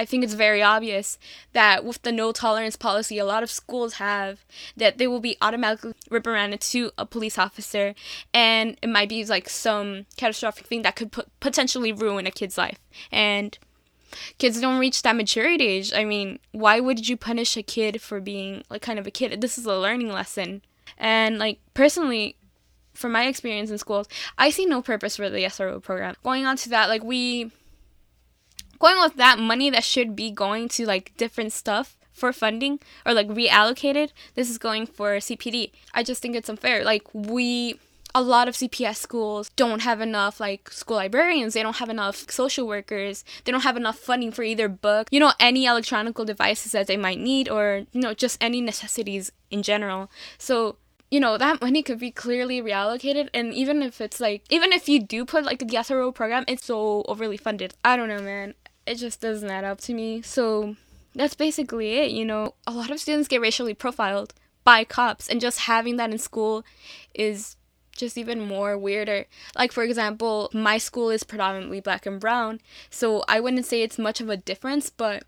I 0.00 0.04
think 0.04 0.22
it's 0.22 0.34
very 0.34 0.62
obvious 0.62 1.18
that 1.54 1.84
with 1.84 2.02
the 2.02 2.12
no 2.12 2.30
tolerance 2.30 2.76
policy 2.76 3.18
a 3.18 3.24
lot 3.24 3.42
of 3.42 3.50
schools 3.50 3.94
have, 3.94 4.44
that 4.76 4.98
they 4.98 5.08
will 5.08 5.20
be 5.20 5.36
automatically 5.40 5.94
reprimanded 6.08 6.60
to 6.60 6.92
a 6.96 7.04
police 7.04 7.36
officer, 7.38 7.94
and 8.32 8.76
it 8.80 8.88
might 8.88 9.08
be 9.08 9.24
like 9.24 9.48
some 9.48 10.06
catastrophic 10.16 10.66
thing 10.66 10.82
that 10.82 10.94
could 10.94 11.10
potentially 11.40 11.92
ruin 11.92 12.26
a 12.26 12.30
kid's 12.30 12.56
life. 12.56 12.78
And 13.10 13.58
kids 14.38 14.60
don't 14.60 14.78
reach 14.78 15.02
that 15.02 15.16
maturity 15.16 15.64
age. 15.64 15.92
I 15.92 16.04
mean, 16.04 16.38
why 16.52 16.80
would 16.80 17.08
you 17.08 17.16
punish 17.16 17.56
a 17.56 17.62
kid 17.62 18.00
for 18.00 18.20
being 18.20 18.62
like 18.70 18.82
kind 18.82 18.98
of 18.98 19.06
a 19.06 19.10
kid? 19.10 19.40
This 19.40 19.58
is 19.58 19.66
a 19.66 19.76
learning 19.76 20.12
lesson. 20.12 20.62
And 20.96 21.38
like 21.38 21.60
personally, 21.74 22.36
from 22.94 23.12
my 23.12 23.26
experience 23.26 23.70
in 23.70 23.78
schools, 23.78 24.08
I 24.36 24.50
see 24.50 24.66
no 24.66 24.82
purpose 24.82 25.16
for 25.16 25.30
the 25.30 25.44
SRO 25.44 25.82
program. 25.82 26.16
Going 26.22 26.46
on 26.46 26.56
to 26.58 26.68
that, 26.70 26.88
like 26.88 27.04
we 27.04 27.52
going 28.78 29.00
with 29.00 29.16
that 29.16 29.38
money 29.38 29.70
that 29.70 29.84
should 29.84 30.14
be 30.14 30.30
going 30.30 30.68
to 30.68 30.86
like 30.86 31.16
different 31.16 31.52
stuff 31.52 31.96
for 32.12 32.32
funding 32.32 32.80
or 33.06 33.14
like 33.14 33.28
reallocated, 33.28 34.10
this 34.34 34.50
is 34.50 34.58
going 34.58 34.86
for 34.86 35.16
CPD. 35.16 35.70
I 35.94 36.02
just 36.02 36.20
think 36.20 36.34
it's 36.34 36.48
unfair. 36.48 36.84
Like 36.84 37.02
we 37.14 37.78
a 38.14 38.22
lot 38.22 38.48
of 38.48 38.54
CPS 38.54 38.96
schools 38.96 39.50
don't 39.56 39.82
have 39.82 40.00
enough 40.00 40.40
like 40.40 40.70
school 40.70 40.96
librarians, 40.96 41.54
they 41.54 41.62
don't 41.62 41.76
have 41.76 41.90
enough 41.90 42.30
social 42.30 42.66
workers, 42.66 43.24
they 43.44 43.52
don't 43.52 43.62
have 43.62 43.76
enough 43.76 43.98
funding 43.98 44.32
for 44.32 44.42
either 44.42 44.68
book, 44.68 45.08
you 45.10 45.20
know, 45.20 45.32
any 45.38 45.66
electronic 45.66 46.16
devices 46.16 46.72
that 46.72 46.86
they 46.86 46.96
might 46.96 47.18
need 47.18 47.48
or, 47.48 47.84
you 47.92 48.00
know, 48.00 48.14
just 48.14 48.42
any 48.42 48.60
necessities 48.60 49.32
in 49.50 49.62
general. 49.62 50.10
So 50.38 50.76
you 51.10 51.20
know, 51.20 51.38
that 51.38 51.62
money 51.62 51.82
could 51.82 51.98
be 51.98 52.10
clearly 52.10 52.60
reallocated. 52.60 53.30
And 53.32 53.54
even 53.54 53.82
if 53.82 54.00
it's 54.00 54.20
like, 54.20 54.44
even 54.50 54.72
if 54.72 54.88
you 54.88 55.02
do 55.02 55.24
put 55.24 55.44
like 55.44 55.58
the 55.58 55.64
SRO 55.64 56.14
program, 56.14 56.44
it's 56.46 56.66
so 56.66 57.02
overly 57.08 57.38
funded. 57.38 57.74
I 57.84 57.96
don't 57.96 58.08
know, 58.08 58.20
man. 58.20 58.54
It 58.86 58.96
just 58.96 59.20
doesn't 59.20 59.50
add 59.50 59.64
up 59.64 59.80
to 59.82 59.94
me. 59.94 60.22
So 60.22 60.76
that's 61.14 61.34
basically 61.34 61.94
it. 61.98 62.10
You 62.10 62.24
know, 62.24 62.54
a 62.66 62.72
lot 62.72 62.90
of 62.90 63.00
students 63.00 63.28
get 63.28 63.40
racially 63.40 63.74
profiled 63.74 64.34
by 64.64 64.84
cops, 64.84 65.28
and 65.28 65.40
just 65.40 65.60
having 65.60 65.96
that 65.96 66.10
in 66.10 66.18
school 66.18 66.62
is 67.14 67.56
just 67.98 68.16
even 68.16 68.40
more 68.40 68.78
weirder. 68.78 69.26
Like, 69.54 69.72
for 69.72 69.82
example, 69.82 70.48
my 70.54 70.78
school 70.78 71.10
is 71.10 71.24
predominantly 71.24 71.80
black 71.80 72.06
and 72.06 72.18
brown, 72.18 72.60
so 72.88 73.24
I 73.28 73.40
wouldn't 73.40 73.66
say 73.66 73.82
it's 73.82 73.98
much 73.98 74.20
of 74.20 74.30
a 74.30 74.36
difference, 74.36 74.88
but 74.88 75.24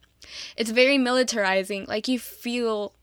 it's 0.56 0.70
very 0.70 0.96
militarizing. 0.96 1.86
Like, 1.86 2.08
you 2.08 2.18
feel 2.18 2.94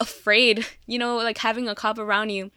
afraid, 0.00 0.66
you 0.86 0.98
know, 0.98 1.16
like 1.16 1.38
having 1.38 1.68
a 1.68 1.74
cop 1.74 1.98
around 1.98 2.30
you. 2.30 2.50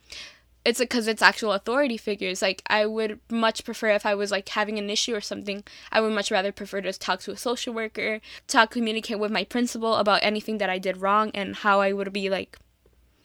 It's 0.63 0.77
because 0.77 1.07
it's 1.07 1.23
actual 1.23 1.53
authority 1.53 1.97
figures. 1.97 2.39
Like, 2.43 2.61
I 2.67 2.85
would 2.85 3.19
much 3.31 3.65
prefer 3.65 3.89
if 3.89 4.05
I 4.05 4.13
was 4.13 4.29
like 4.29 4.47
having 4.49 4.77
an 4.77 4.91
issue 4.91 5.15
or 5.15 5.21
something, 5.21 5.63
I 5.91 6.01
would 6.01 6.13
much 6.13 6.29
rather 6.29 6.51
prefer 6.51 6.81
to 6.81 6.93
talk 6.93 7.21
to 7.21 7.31
a 7.31 7.37
social 7.37 7.73
worker, 7.73 8.21
talk, 8.45 8.69
communicate 8.69 9.17
with 9.17 9.31
my 9.31 9.43
principal 9.43 9.95
about 9.95 10.19
anything 10.21 10.59
that 10.59 10.69
I 10.69 10.77
did 10.77 10.97
wrong 11.01 11.31
and 11.33 11.55
how 11.55 11.81
I 11.81 11.93
would 11.93 12.13
be 12.13 12.29
like, 12.29 12.59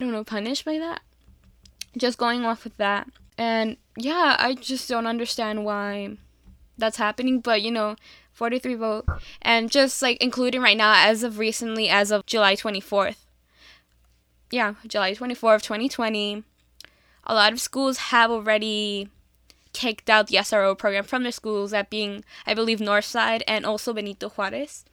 I 0.01 0.05
don't 0.05 0.15
know, 0.15 0.25
punished 0.25 0.65
by 0.65 0.79
that. 0.79 1.03
Just 1.95 2.17
going 2.17 2.47
off 2.47 2.65
with 2.65 2.79
that. 2.79 3.09
And 3.39 3.77
yeah, 3.97 4.37
I 4.39 4.55
just 4.55 4.89
don't 4.89 5.07
understand 5.07 5.65
why 5.65 6.17
that's 6.79 6.97
happening. 6.97 7.41
But 7.41 7.63
you 7.63 7.71
know, 7.71 7.97
43 8.33 8.75
vote. 8.75 9.07
And 9.43 9.71
just 9.71 10.03
like 10.03 10.19
including 10.23 10.63
right 10.63 10.77
now, 10.77 10.95
as 10.97 11.23
of 11.23 11.39
recently, 11.39 11.89
as 11.89 12.11
of 12.11 12.27
July 12.27 12.55
24th. 12.55 13.17
Yeah, 14.51 14.75
July 14.87 15.15
24th, 15.15 15.63
2020. 15.63 16.45
A 17.25 17.35
lot 17.35 17.53
of 17.53 17.61
schools 17.61 17.99
have 17.99 18.31
already 18.31 19.09
kicked 19.73 20.09
out 20.09 20.29
the 20.29 20.37
SRO 20.37 20.79
program 20.79 21.05
from 21.05 21.23
their 21.23 21.33
schools, 21.33 21.73
that 21.73 21.91
being, 21.91 22.25
I 22.47 22.55
believe, 22.55 22.79
Northside 22.79 23.43
and 23.49 23.67
also 23.67 23.93
Benito 23.93 24.29
Juarez. 24.29 24.85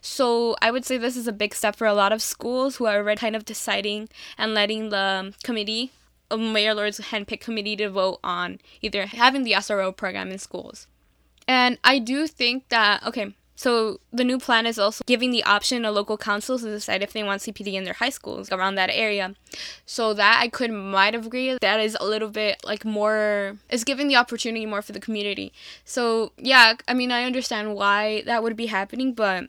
So 0.00 0.56
I 0.60 0.70
would 0.70 0.84
say 0.84 0.98
this 0.98 1.16
is 1.16 1.26
a 1.26 1.32
big 1.32 1.54
step 1.54 1.76
for 1.76 1.86
a 1.86 1.94
lot 1.94 2.12
of 2.12 2.20
schools 2.20 2.76
who 2.76 2.86
are 2.86 2.96
already 2.96 3.20
kind 3.20 3.36
of 3.36 3.44
deciding 3.44 4.08
and 4.36 4.54
letting 4.54 4.88
the 4.88 5.34
committee, 5.44 5.92
Mayor 6.36 6.74
Lori's 6.74 7.00
handpicked 7.00 7.40
committee, 7.40 7.76
to 7.76 7.90
vote 7.90 8.20
on 8.22 8.60
either 8.82 9.06
having 9.06 9.44
the 9.44 9.52
SRO 9.52 9.96
program 9.96 10.30
in 10.30 10.38
schools. 10.38 10.86
And 11.46 11.78
I 11.82 11.98
do 11.98 12.26
think 12.26 12.68
that, 12.68 13.04
okay, 13.06 13.34
so 13.58 13.98
the 14.12 14.22
new 14.22 14.38
plan 14.38 14.66
is 14.66 14.78
also 14.78 15.02
giving 15.04 15.32
the 15.32 15.42
option 15.42 15.82
to 15.82 15.90
local 15.90 16.16
councils 16.16 16.62
to 16.62 16.70
decide 16.70 17.02
if 17.02 17.12
they 17.12 17.24
want 17.24 17.42
CPD 17.42 17.72
in 17.72 17.82
their 17.82 17.94
high 17.94 18.08
schools 18.08 18.52
around 18.52 18.76
that 18.76 18.88
area. 18.92 19.34
So 19.84 20.14
that 20.14 20.38
I 20.40 20.46
could 20.46 20.70
might 20.70 21.16
agree 21.16 21.58
that 21.60 21.80
is 21.80 21.96
a 21.98 22.04
little 22.04 22.28
bit 22.28 22.60
like 22.62 22.84
more 22.84 23.56
is 23.68 23.82
giving 23.82 24.06
the 24.06 24.14
opportunity 24.14 24.64
more 24.64 24.80
for 24.80 24.92
the 24.92 25.00
community. 25.00 25.52
So 25.84 26.30
yeah, 26.36 26.74
I 26.86 26.94
mean 26.94 27.10
I 27.10 27.24
understand 27.24 27.74
why 27.74 28.22
that 28.26 28.44
would 28.44 28.54
be 28.54 28.66
happening, 28.66 29.12
but 29.12 29.48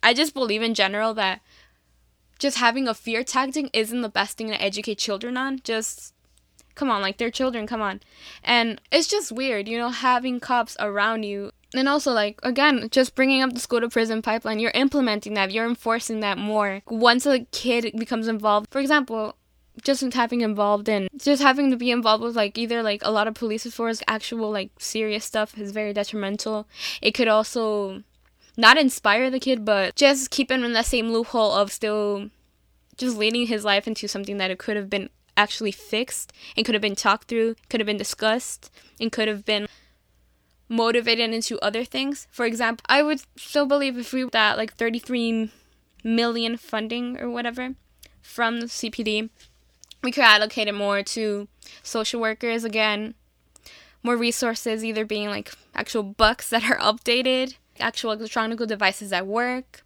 I 0.00 0.14
just 0.14 0.32
believe 0.32 0.62
in 0.62 0.74
general 0.74 1.12
that 1.14 1.40
just 2.40 2.56
having 2.56 2.88
a 2.88 2.94
fear 2.94 3.22
tactic 3.22 3.70
isn't 3.72 4.00
the 4.00 4.08
best 4.08 4.36
thing 4.36 4.48
to 4.48 4.60
educate 4.60 4.98
children 4.98 5.36
on. 5.36 5.60
Just 5.62 6.14
come 6.74 6.90
on, 6.90 7.02
like 7.02 7.18
they're 7.18 7.30
children, 7.30 7.66
come 7.66 7.82
on. 7.82 8.00
And 8.42 8.80
it's 8.90 9.06
just 9.06 9.30
weird, 9.30 9.68
you 9.68 9.78
know, 9.78 9.90
having 9.90 10.40
cops 10.40 10.76
around 10.80 11.22
you 11.22 11.52
and 11.74 11.88
also 11.88 12.12
like 12.12 12.40
again 12.42 12.88
just 12.90 13.14
bringing 13.14 13.42
up 13.42 13.52
the 13.52 13.60
school 13.60 13.80
to 13.80 13.88
prison 13.88 14.22
pipeline 14.22 14.58
you're 14.58 14.72
implementing 14.72 15.34
that 15.34 15.52
you're 15.52 15.68
enforcing 15.68 16.18
that 16.18 16.36
more 16.36 16.82
once 16.88 17.26
a 17.26 17.46
kid 17.52 17.92
becomes 17.96 18.26
involved 18.26 18.66
for 18.72 18.80
example 18.80 19.36
just 19.82 20.02
having 20.14 20.40
involved 20.40 20.88
in 20.88 21.08
just 21.16 21.40
having 21.40 21.70
to 21.70 21.76
be 21.76 21.90
involved 21.90 22.22
with 22.22 22.34
like 22.34 22.58
either 22.58 22.82
like 22.82 23.00
a 23.04 23.10
lot 23.10 23.28
of 23.28 23.34
police 23.34 23.72
force 23.72 24.02
actual 24.08 24.50
like 24.50 24.70
serious 24.78 25.24
stuff 25.24 25.56
is 25.56 25.70
very 25.70 25.92
detrimental 25.92 26.66
it 27.00 27.12
could 27.12 27.28
also 27.28 28.02
not 28.60 28.78
inspire 28.78 29.30
the 29.30 29.40
kid 29.40 29.64
but 29.64 29.96
just 29.96 30.30
keep 30.30 30.50
him 30.50 30.64
in 30.64 30.72
that 30.72 30.86
same 30.86 31.10
loophole 31.10 31.52
of 31.52 31.72
still 31.72 32.28
just 32.96 33.16
leading 33.16 33.46
his 33.46 33.64
life 33.64 33.88
into 33.88 34.06
something 34.06 34.36
that 34.36 34.50
it 34.50 34.58
could 34.58 34.76
have 34.76 34.90
been 34.90 35.08
actually 35.36 35.72
fixed 35.72 36.32
and 36.56 36.66
could 36.66 36.74
have 36.74 36.82
been 36.82 36.94
talked 36.94 37.28
through 37.28 37.54
could 37.68 37.80
have 37.80 37.86
been 37.86 37.96
discussed 37.96 38.70
and 39.00 39.10
could 39.10 39.28
have 39.28 39.44
been 39.44 39.66
motivated 40.70 41.34
into 41.34 41.58
other 41.58 41.84
things. 41.84 42.28
For 42.30 42.46
example, 42.46 42.84
I 42.88 43.02
would 43.02 43.22
still 43.36 43.66
believe 43.66 43.98
if 43.98 44.12
we 44.12 44.24
that 44.30 44.56
like 44.56 44.74
33 44.74 45.50
million 46.04 46.56
funding 46.56 47.20
or 47.20 47.28
whatever 47.28 47.74
from 48.22 48.60
the 48.60 48.66
CPD, 48.66 49.28
we 50.02 50.12
could 50.12 50.24
allocate 50.24 50.68
it 50.68 50.74
more 50.74 51.02
to 51.02 51.48
social 51.82 52.20
workers 52.20 52.64
again, 52.64 53.14
more 54.02 54.16
resources 54.16 54.84
either 54.84 55.04
being 55.04 55.28
like 55.28 55.52
actual 55.74 56.04
books 56.04 56.48
that 56.50 56.64
are 56.70 56.78
updated, 56.78 57.56
actual 57.80 58.12
electronic 58.12 58.58
devices 58.58 59.12
at 59.12 59.26
work. 59.26 59.82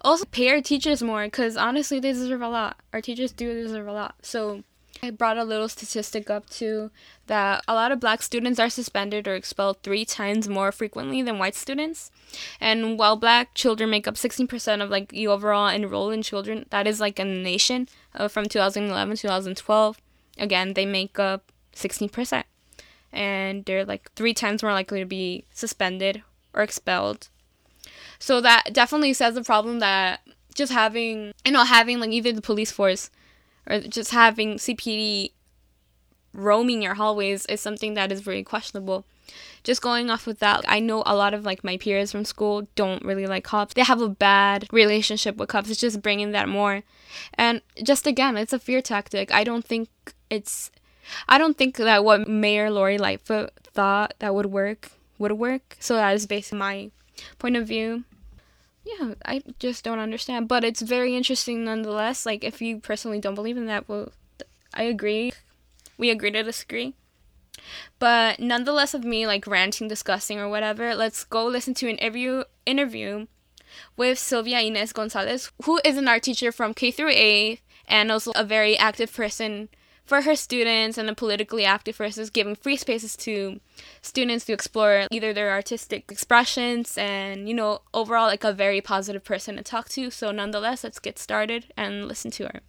Also 0.00 0.24
pay 0.24 0.50
our 0.50 0.60
teachers 0.60 1.02
more 1.02 1.24
because 1.24 1.56
honestly 1.56 2.00
they 2.00 2.12
deserve 2.12 2.42
a 2.42 2.48
lot. 2.48 2.78
Our 2.92 3.00
teachers 3.00 3.32
do 3.32 3.52
deserve 3.52 3.86
a 3.86 3.92
lot. 3.92 4.14
So 4.22 4.62
I 5.02 5.10
brought 5.10 5.38
a 5.38 5.44
little 5.44 5.68
statistic 5.68 6.28
up 6.28 6.48
too 6.50 6.90
that 7.26 7.62
a 7.68 7.74
lot 7.74 7.92
of 7.92 8.00
black 8.00 8.22
students 8.22 8.58
are 8.58 8.70
suspended 8.70 9.28
or 9.28 9.34
expelled 9.34 9.82
three 9.82 10.04
times 10.04 10.48
more 10.48 10.72
frequently 10.72 11.22
than 11.22 11.38
white 11.38 11.54
students. 11.54 12.10
And 12.60 12.98
while 12.98 13.16
black 13.16 13.54
children 13.54 13.90
make 13.90 14.08
up 14.08 14.14
16% 14.14 14.82
of 14.82 14.90
like 14.90 15.10
the 15.10 15.28
overall 15.28 15.68
enrolled 15.68 16.14
in 16.14 16.22
children, 16.22 16.66
that 16.70 16.86
is 16.86 17.00
like 17.00 17.16
the 17.16 17.24
nation 17.24 17.88
uh, 18.14 18.28
from 18.28 18.46
2011 18.46 19.16
2012, 19.16 20.00
again, 20.38 20.74
they 20.74 20.86
make 20.86 21.18
up 21.18 21.52
16%. 21.74 22.44
And 23.12 23.64
they're 23.64 23.84
like 23.84 24.12
three 24.14 24.34
times 24.34 24.62
more 24.62 24.72
likely 24.72 25.00
to 25.00 25.06
be 25.06 25.44
suspended 25.52 26.22
or 26.58 26.64
expelled. 26.64 27.28
So 28.18 28.40
that 28.40 28.70
definitely 28.72 29.14
says 29.14 29.34
the 29.34 29.44
problem 29.44 29.78
that 29.78 30.20
just 30.54 30.72
having, 30.72 31.32
you 31.46 31.52
know, 31.52 31.64
having 31.64 32.00
like 32.00 32.10
either 32.10 32.32
the 32.32 32.42
police 32.42 32.72
force 32.72 33.10
or 33.66 33.80
just 33.80 34.10
having 34.10 34.56
CPD 34.56 35.30
roaming 36.34 36.82
your 36.82 36.94
hallways 36.94 37.46
is 37.46 37.60
something 37.60 37.94
that 37.94 38.10
is 38.10 38.20
very 38.20 38.42
questionable. 38.42 39.06
Just 39.62 39.82
going 39.82 40.10
off 40.10 40.26
with 40.26 40.40
that, 40.40 40.64
I 40.66 40.80
know 40.80 41.02
a 41.06 41.14
lot 41.14 41.34
of 41.34 41.44
like 41.44 41.62
my 41.62 41.76
peers 41.76 42.10
from 42.10 42.24
school 42.24 42.66
don't 42.74 43.04
really 43.04 43.26
like 43.26 43.44
cops. 43.44 43.74
They 43.74 43.82
have 43.82 44.00
a 44.00 44.08
bad 44.08 44.66
relationship 44.72 45.36
with 45.36 45.48
cops. 45.48 45.70
It's 45.70 45.80
just 45.80 46.02
bringing 46.02 46.32
that 46.32 46.48
more. 46.48 46.82
And 47.34 47.60
just 47.82 48.06
again, 48.06 48.36
it's 48.36 48.52
a 48.52 48.58
fear 48.58 48.82
tactic. 48.82 49.32
I 49.32 49.44
don't 49.44 49.64
think 49.64 49.88
it's 50.28 50.70
I 51.28 51.38
don't 51.38 51.56
think 51.56 51.76
that 51.76 52.04
what 52.04 52.28
Mayor 52.28 52.70
Lori 52.70 52.98
Lightfoot 52.98 53.50
thought 53.72 54.14
that 54.18 54.34
would 54.34 54.46
work 54.46 54.90
would 55.18 55.32
work. 55.32 55.76
So 55.80 55.94
that 55.94 56.14
is 56.14 56.26
basically 56.26 56.58
my 56.58 56.90
point 57.38 57.56
of 57.56 57.66
view 57.66 58.04
yeah, 58.88 59.14
I 59.24 59.42
just 59.58 59.84
don't 59.84 59.98
understand. 59.98 60.48
But 60.48 60.64
it's 60.64 60.82
very 60.82 61.16
interesting 61.16 61.64
nonetheless. 61.64 62.24
Like, 62.24 62.44
if 62.44 62.62
you 62.62 62.78
personally 62.78 63.20
don't 63.20 63.34
believe 63.34 63.56
in 63.56 63.66
that, 63.66 63.88
well, 63.88 64.12
I 64.72 64.84
agree. 64.84 65.32
We 65.96 66.10
agree 66.10 66.30
to 66.30 66.42
disagree. 66.42 66.94
But 67.98 68.40
nonetheless, 68.40 68.94
of 68.94 69.04
me 69.04 69.26
like 69.26 69.46
ranting, 69.46 69.88
discussing, 69.88 70.38
or 70.38 70.48
whatever, 70.48 70.94
let's 70.94 71.24
go 71.24 71.44
listen 71.46 71.74
to 71.74 71.88
an 71.88 71.98
interview 71.98 72.44
interview 72.64 73.26
with 73.96 74.18
Sylvia 74.18 74.60
Inez 74.60 74.92
Gonzalez, 74.92 75.50
who 75.64 75.80
is 75.84 75.96
an 75.96 76.08
art 76.08 76.22
teacher 76.22 76.52
from 76.52 76.72
K 76.72 76.90
through 76.90 77.10
8 77.10 77.60
and 77.86 78.10
also 78.10 78.32
a 78.34 78.44
very 78.44 78.78
active 78.78 79.12
person 79.12 79.68
for 80.08 80.22
her 80.22 80.34
students 80.34 80.96
and 80.96 81.06
the 81.06 81.14
politically 81.14 81.66
active 81.66 81.98
person 81.98 82.26
giving 82.32 82.54
free 82.54 82.76
spaces 82.76 83.14
to 83.14 83.60
students 84.00 84.46
to 84.46 84.54
explore 84.54 85.06
either 85.10 85.34
their 85.34 85.50
artistic 85.50 86.10
expressions 86.10 86.96
and 86.96 87.46
you 87.46 87.54
know 87.54 87.80
overall 87.92 88.26
like 88.26 88.42
a 88.42 88.52
very 88.52 88.80
positive 88.80 89.22
person 89.22 89.56
to 89.56 89.62
talk 89.62 89.88
to 89.90 90.10
so 90.10 90.30
nonetheless 90.30 90.82
let's 90.82 90.98
get 90.98 91.18
started 91.18 91.66
and 91.76 92.08
listen 92.08 92.30
to 92.30 92.44
her 92.44 92.60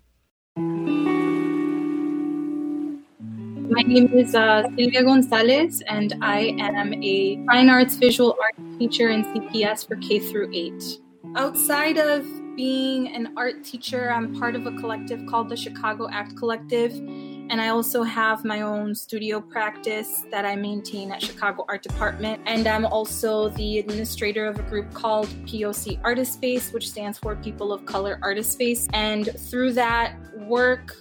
my 3.71 3.83
name 3.83 4.11
is 4.13 4.33
uh, 4.33 4.63
Silvia 4.75 5.03
Gonzalez, 5.03 5.83
and 5.87 6.15
I 6.23 6.55
am 6.57 6.91
a 7.03 7.45
fine 7.45 7.69
arts 7.69 7.95
visual 7.97 8.35
art 8.41 8.55
teacher 8.79 9.09
in 9.09 9.23
CPS 9.25 9.87
for 9.87 9.95
K 9.97 10.17
through 10.19 10.49
8. 10.51 10.99
Outside 11.35 11.99
of 11.99 12.25
being 12.55 13.07
an 13.09 13.31
art 13.37 13.63
teacher, 13.63 14.11
I'm 14.11 14.37
part 14.39 14.55
of 14.55 14.65
a 14.65 14.71
collective 14.71 15.23
called 15.27 15.49
the 15.49 15.55
Chicago 15.55 16.09
Act 16.11 16.35
Collective, 16.35 16.93
and 17.49 17.59
I 17.59 17.69
also 17.69 18.03
have 18.03 18.45
my 18.45 18.61
own 18.61 18.93
studio 18.93 19.41
practice 19.41 20.23
that 20.29 20.45
I 20.45 20.55
maintain 20.55 21.11
at 21.11 21.21
Chicago 21.21 21.65
Art 21.67 21.81
Department. 21.81 22.41
And 22.45 22.67
I'm 22.67 22.85
also 22.85 23.49
the 23.49 23.79
administrator 23.79 24.45
of 24.45 24.59
a 24.59 24.63
group 24.63 24.93
called 24.93 25.27
POC 25.47 25.99
Artist 26.03 26.33
Space, 26.33 26.71
which 26.71 26.89
stands 26.89 27.17
for 27.17 27.35
People 27.35 27.73
of 27.73 27.85
Color 27.87 28.19
Artist 28.21 28.51
Space. 28.51 28.87
And 28.93 29.29
through 29.49 29.73
that 29.73 30.15
work 30.37 30.95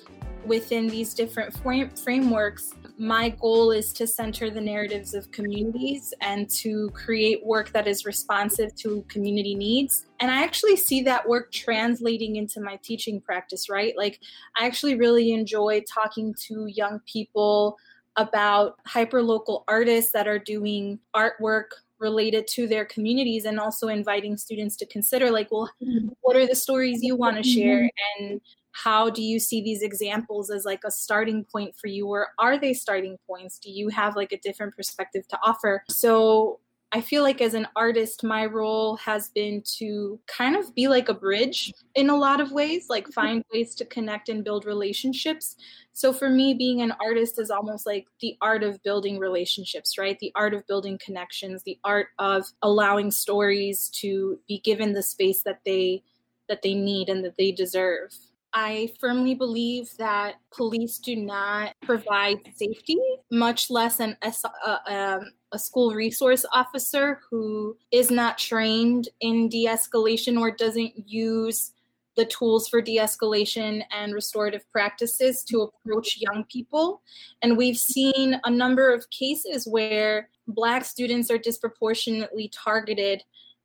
within 0.47 0.89
these 0.89 1.13
different 1.13 1.53
frame- 1.59 1.91
frameworks, 1.91 2.75
my 2.99 3.29
goal 3.29 3.71
is 3.71 3.93
to 3.93 4.07
center 4.07 4.51
the 4.51 4.61
narratives 4.61 5.15
of 5.15 5.31
communities 5.31 6.13
and 6.21 6.51
to 6.51 6.91
create 6.91 7.47
work 7.47 7.71
that 7.71 7.87
is 7.87 8.05
responsive 8.05 8.75
to 8.75 9.05
community 9.09 9.55
needs. 9.55 10.07
And 10.19 10.31
I 10.31 10.43
actually 10.43 10.77
see 10.77 11.03
that 11.03 11.29
work 11.29 11.53
translating 11.53 12.37
into 12.37 12.61
my 12.61 12.77
teaching 12.83 13.21
practice, 13.21 13.69
right? 13.69 13.97
Like, 13.97 14.21
I 14.59 14.67
actually 14.67 14.97
really 14.97 15.33
enjoy 15.33 15.85
talking 15.89 16.35
to 16.49 16.67
young 16.67 17.01
people 17.07 17.79
about 18.17 18.77
hyperlocal 18.85 19.63
artists 19.69 20.11
that 20.11 20.27
are 20.27 20.41
doing 20.41 20.99
artwork 21.15 21.67
related 22.01 22.47
to 22.49 22.67
their 22.67 22.85
communities 22.85 23.45
and 23.45 23.61
also 23.61 23.89
inviting 23.89 24.37
students 24.37 24.77
to 24.77 24.87
consider 24.87 25.31
like 25.33 25.49
well 25.51 25.69
mm-hmm. 25.83 26.09
what 26.21 26.37
are 26.37 26.47
the 26.47 26.55
stories 26.55 27.03
you 27.03 27.17
want 27.17 27.37
to 27.37 27.43
mm-hmm. 27.43 27.59
share 27.59 27.91
and 28.19 28.41
how 28.73 29.11
do 29.11 29.23
you 29.23 29.39
see 29.39 29.63
these 29.63 29.83
examples 29.83 30.51
as 30.51 30.65
like 30.65 30.83
a 30.85 30.91
starting 30.91 31.45
point 31.45 31.75
for 31.77 31.89
you 31.89 32.07
or 32.07 32.29
are 32.39 32.59
they 32.59 32.73
starting 32.73 33.17
points 33.27 33.59
do 33.59 33.71
you 33.71 33.89
have 33.89 34.17
like 34.17 34.33
a 34.33 34.39
different 34.39 34.75
perspective 34.77 35.27
to 35.29 35.39
offer 35.43 35.83
so 35.91 36.61
I 36.91 37.03
feel 37.03 37.23
like 37.23 37.43
as 37.43 37.53
an 37.53 37.69
artist, 37.77 38.25
my 38.25 38.47
role 38.47 38.97
has 38.97 39.29
been 39.29 39.63
to 39.77 40.19
kind 40.27 40.57
of 40.57 40.75
be 40.75 40.89
like 40.89 41.11
a 41.11 41.15
bridge 41.15 41.73
in 41.95 42.09
a 42.09 42.17
lot 42.17 42.41
of 42.41 42.51
ways, 42.51 42.87
like 42.89 43.05
mm-hmm. 43.05 43.13
find 43.13 43.45
ways 43.53 43.75
to 43.77 43.85
connect 43.85 44.31
and 44.31 44.43
build 44.43 44.65
relationships. 44.65 45.57
So 45.93 46.15
for 46.15 46.31
me, 46.31 46.55
being 46.55 46.81
an 46.81 46.95
artist 47.01 47.39
is 47.39 47.51
almost 47.51 47.85
like 47.85 48.07
the 48.21 48.39
art 48.41 48.63
of 48.63 48.83
building 48.83 49.19
relationships, 49.19 49.99
right? 49.99 50.19
The 50.19 50.33
art 50.35 50.55
of 50.55 50.67
building 50.67 50.99
connections, 51.05 51.63
the 51.63 51.79
art 51.85 52.09
of 52.19 52.47
allowing 52.63 53.11
stories 53.11 53.91
to 53.97 54.39
be 54.49 54.61
given 54.61 54.95
the 54.95 55.03
space 55.03 55.43
that 55.43 55.61
they 55.67 56.03
that 56.49 56.63
they 56.63 56.73
need 56.73 57.11
and 57.11 57.23
that 57.23 57.37
they 57.37 57.53
deserve. 57.53 58.15
I 58.53 58.93
firmly 58.99 59.35
believe 59.35 59.91
that 59.99 60.37
police 60.51 60.99
do 60.99 61.17
not 61.17 61.75
provide 61.83 62.39
safety, 62.55 62.99
much 63.31 63.71
less 63.71 64.01
an 64.01 64.17
uh, 64.23 64.77
um, 64.87 65.33
a 65.53 65.59
school 65.59 65.95
resource 65.95 66.45
officer 66.53 67.21
who 67.31 67.77
is 67.91 68.11
not 68.11 68.39
trained 68.39 69.09
in 69.21 69.49
de 69.49 69.67
escalation 69.67 70.39
or 70.39 70.51
doesn't 70.51 71.09
use 71.09 71.73
the 72.17 72.27
tools 72.27 72.69
for 72.69 72.83
de 72.83 72.97
escalation 72.97 73.83
and 73.97 74.13
restorative 74.13 74.71
practices 74.73 75.45
to 75.45 75.63
approach 75.63 76.19
young 76.19 76.45
people. 76.51 77.01
And 77.43 77.57
we've 77.57 77.79
seen 77.79 78.41
a 78.45 78.51
number 78.51 78.93
of 78.93 79.09
cases 79.11 79.67
where 79.67 80.29
Black 80.49 80.85
students 80.85 81.31
are 81.31 81.39
disproportionately 81.39 82.51
targeted 82.53 83.23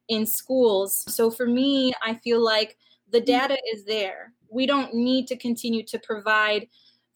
in 0.07 0.25
schools. 0.25 1.03
So 1.07 1.31
for 1.31 1.47
me, 1.47 1.93
I 2.05 2.15
feel 2.15 2.43
like 2.43 2.77
the 3.09 3.21
data 3.21 3.57
is 3.73 3.85
there 3.85 4.33
we 4.53 4.65
don't 4.65 4.93
need 4.93 5.27
to 5.27 5.37
continue 5.37 5.83
to 5.85 5.99
provide 5.99 6.67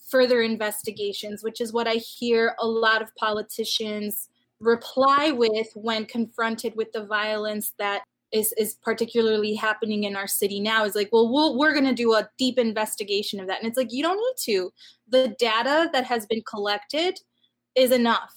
further 0.09 0.41
investigations, 0.41 1.43
which 1.43 1.61
is 1.61 1.73
what 1.73 1.87
I 1.87 1.95
hear 1.95 2.55
a 2.59 2.67
lot 2.67 3.01
of 3.01 3.13
politicians 3.15 4.29
reply 4.59 5.31
with 5.31 5.67
when 5.75 6.05
confronted 6.05 6.73
with 6.75 6.91
the 6.91 7.05
violence 7.05 7.73
that 7.77 8.03
is, 8.31 8.53
is 8.57 8.75
particularly 8.83 9.53
happening 9.53 10.03
in 10.03 10.15
our 10.15 10.27
city 10.27 10.59
now 10.59 10.83
is 10.83 10.95
like, 10.95 11.09
well, 11.11 11.31
we 11.31 11.57
we 11.57 11.67
are 11.67 11.73
going 11.73 11.85
to 11.85 11.93
do 11.93 12.13
a 12.13 12.29
deep 12.37 12.57
investigation 12.57 13.39
of 13.39 13.47
that. 13.47 13.59
And 13.59 13.67
it's 13.67 13.77
like, 13.77 13.91
you 13.91 14.03
don't 14.03 14.17
need 14.17 14.53
to. 14.53 14.71
The 15.07 15.35
data 15.39 15.89
that 15.93 16.05
has 16.05 16.25
been 16.25 16.41
collected 16.49 17.19
is 17.75 17.91
enough 17.91 18.33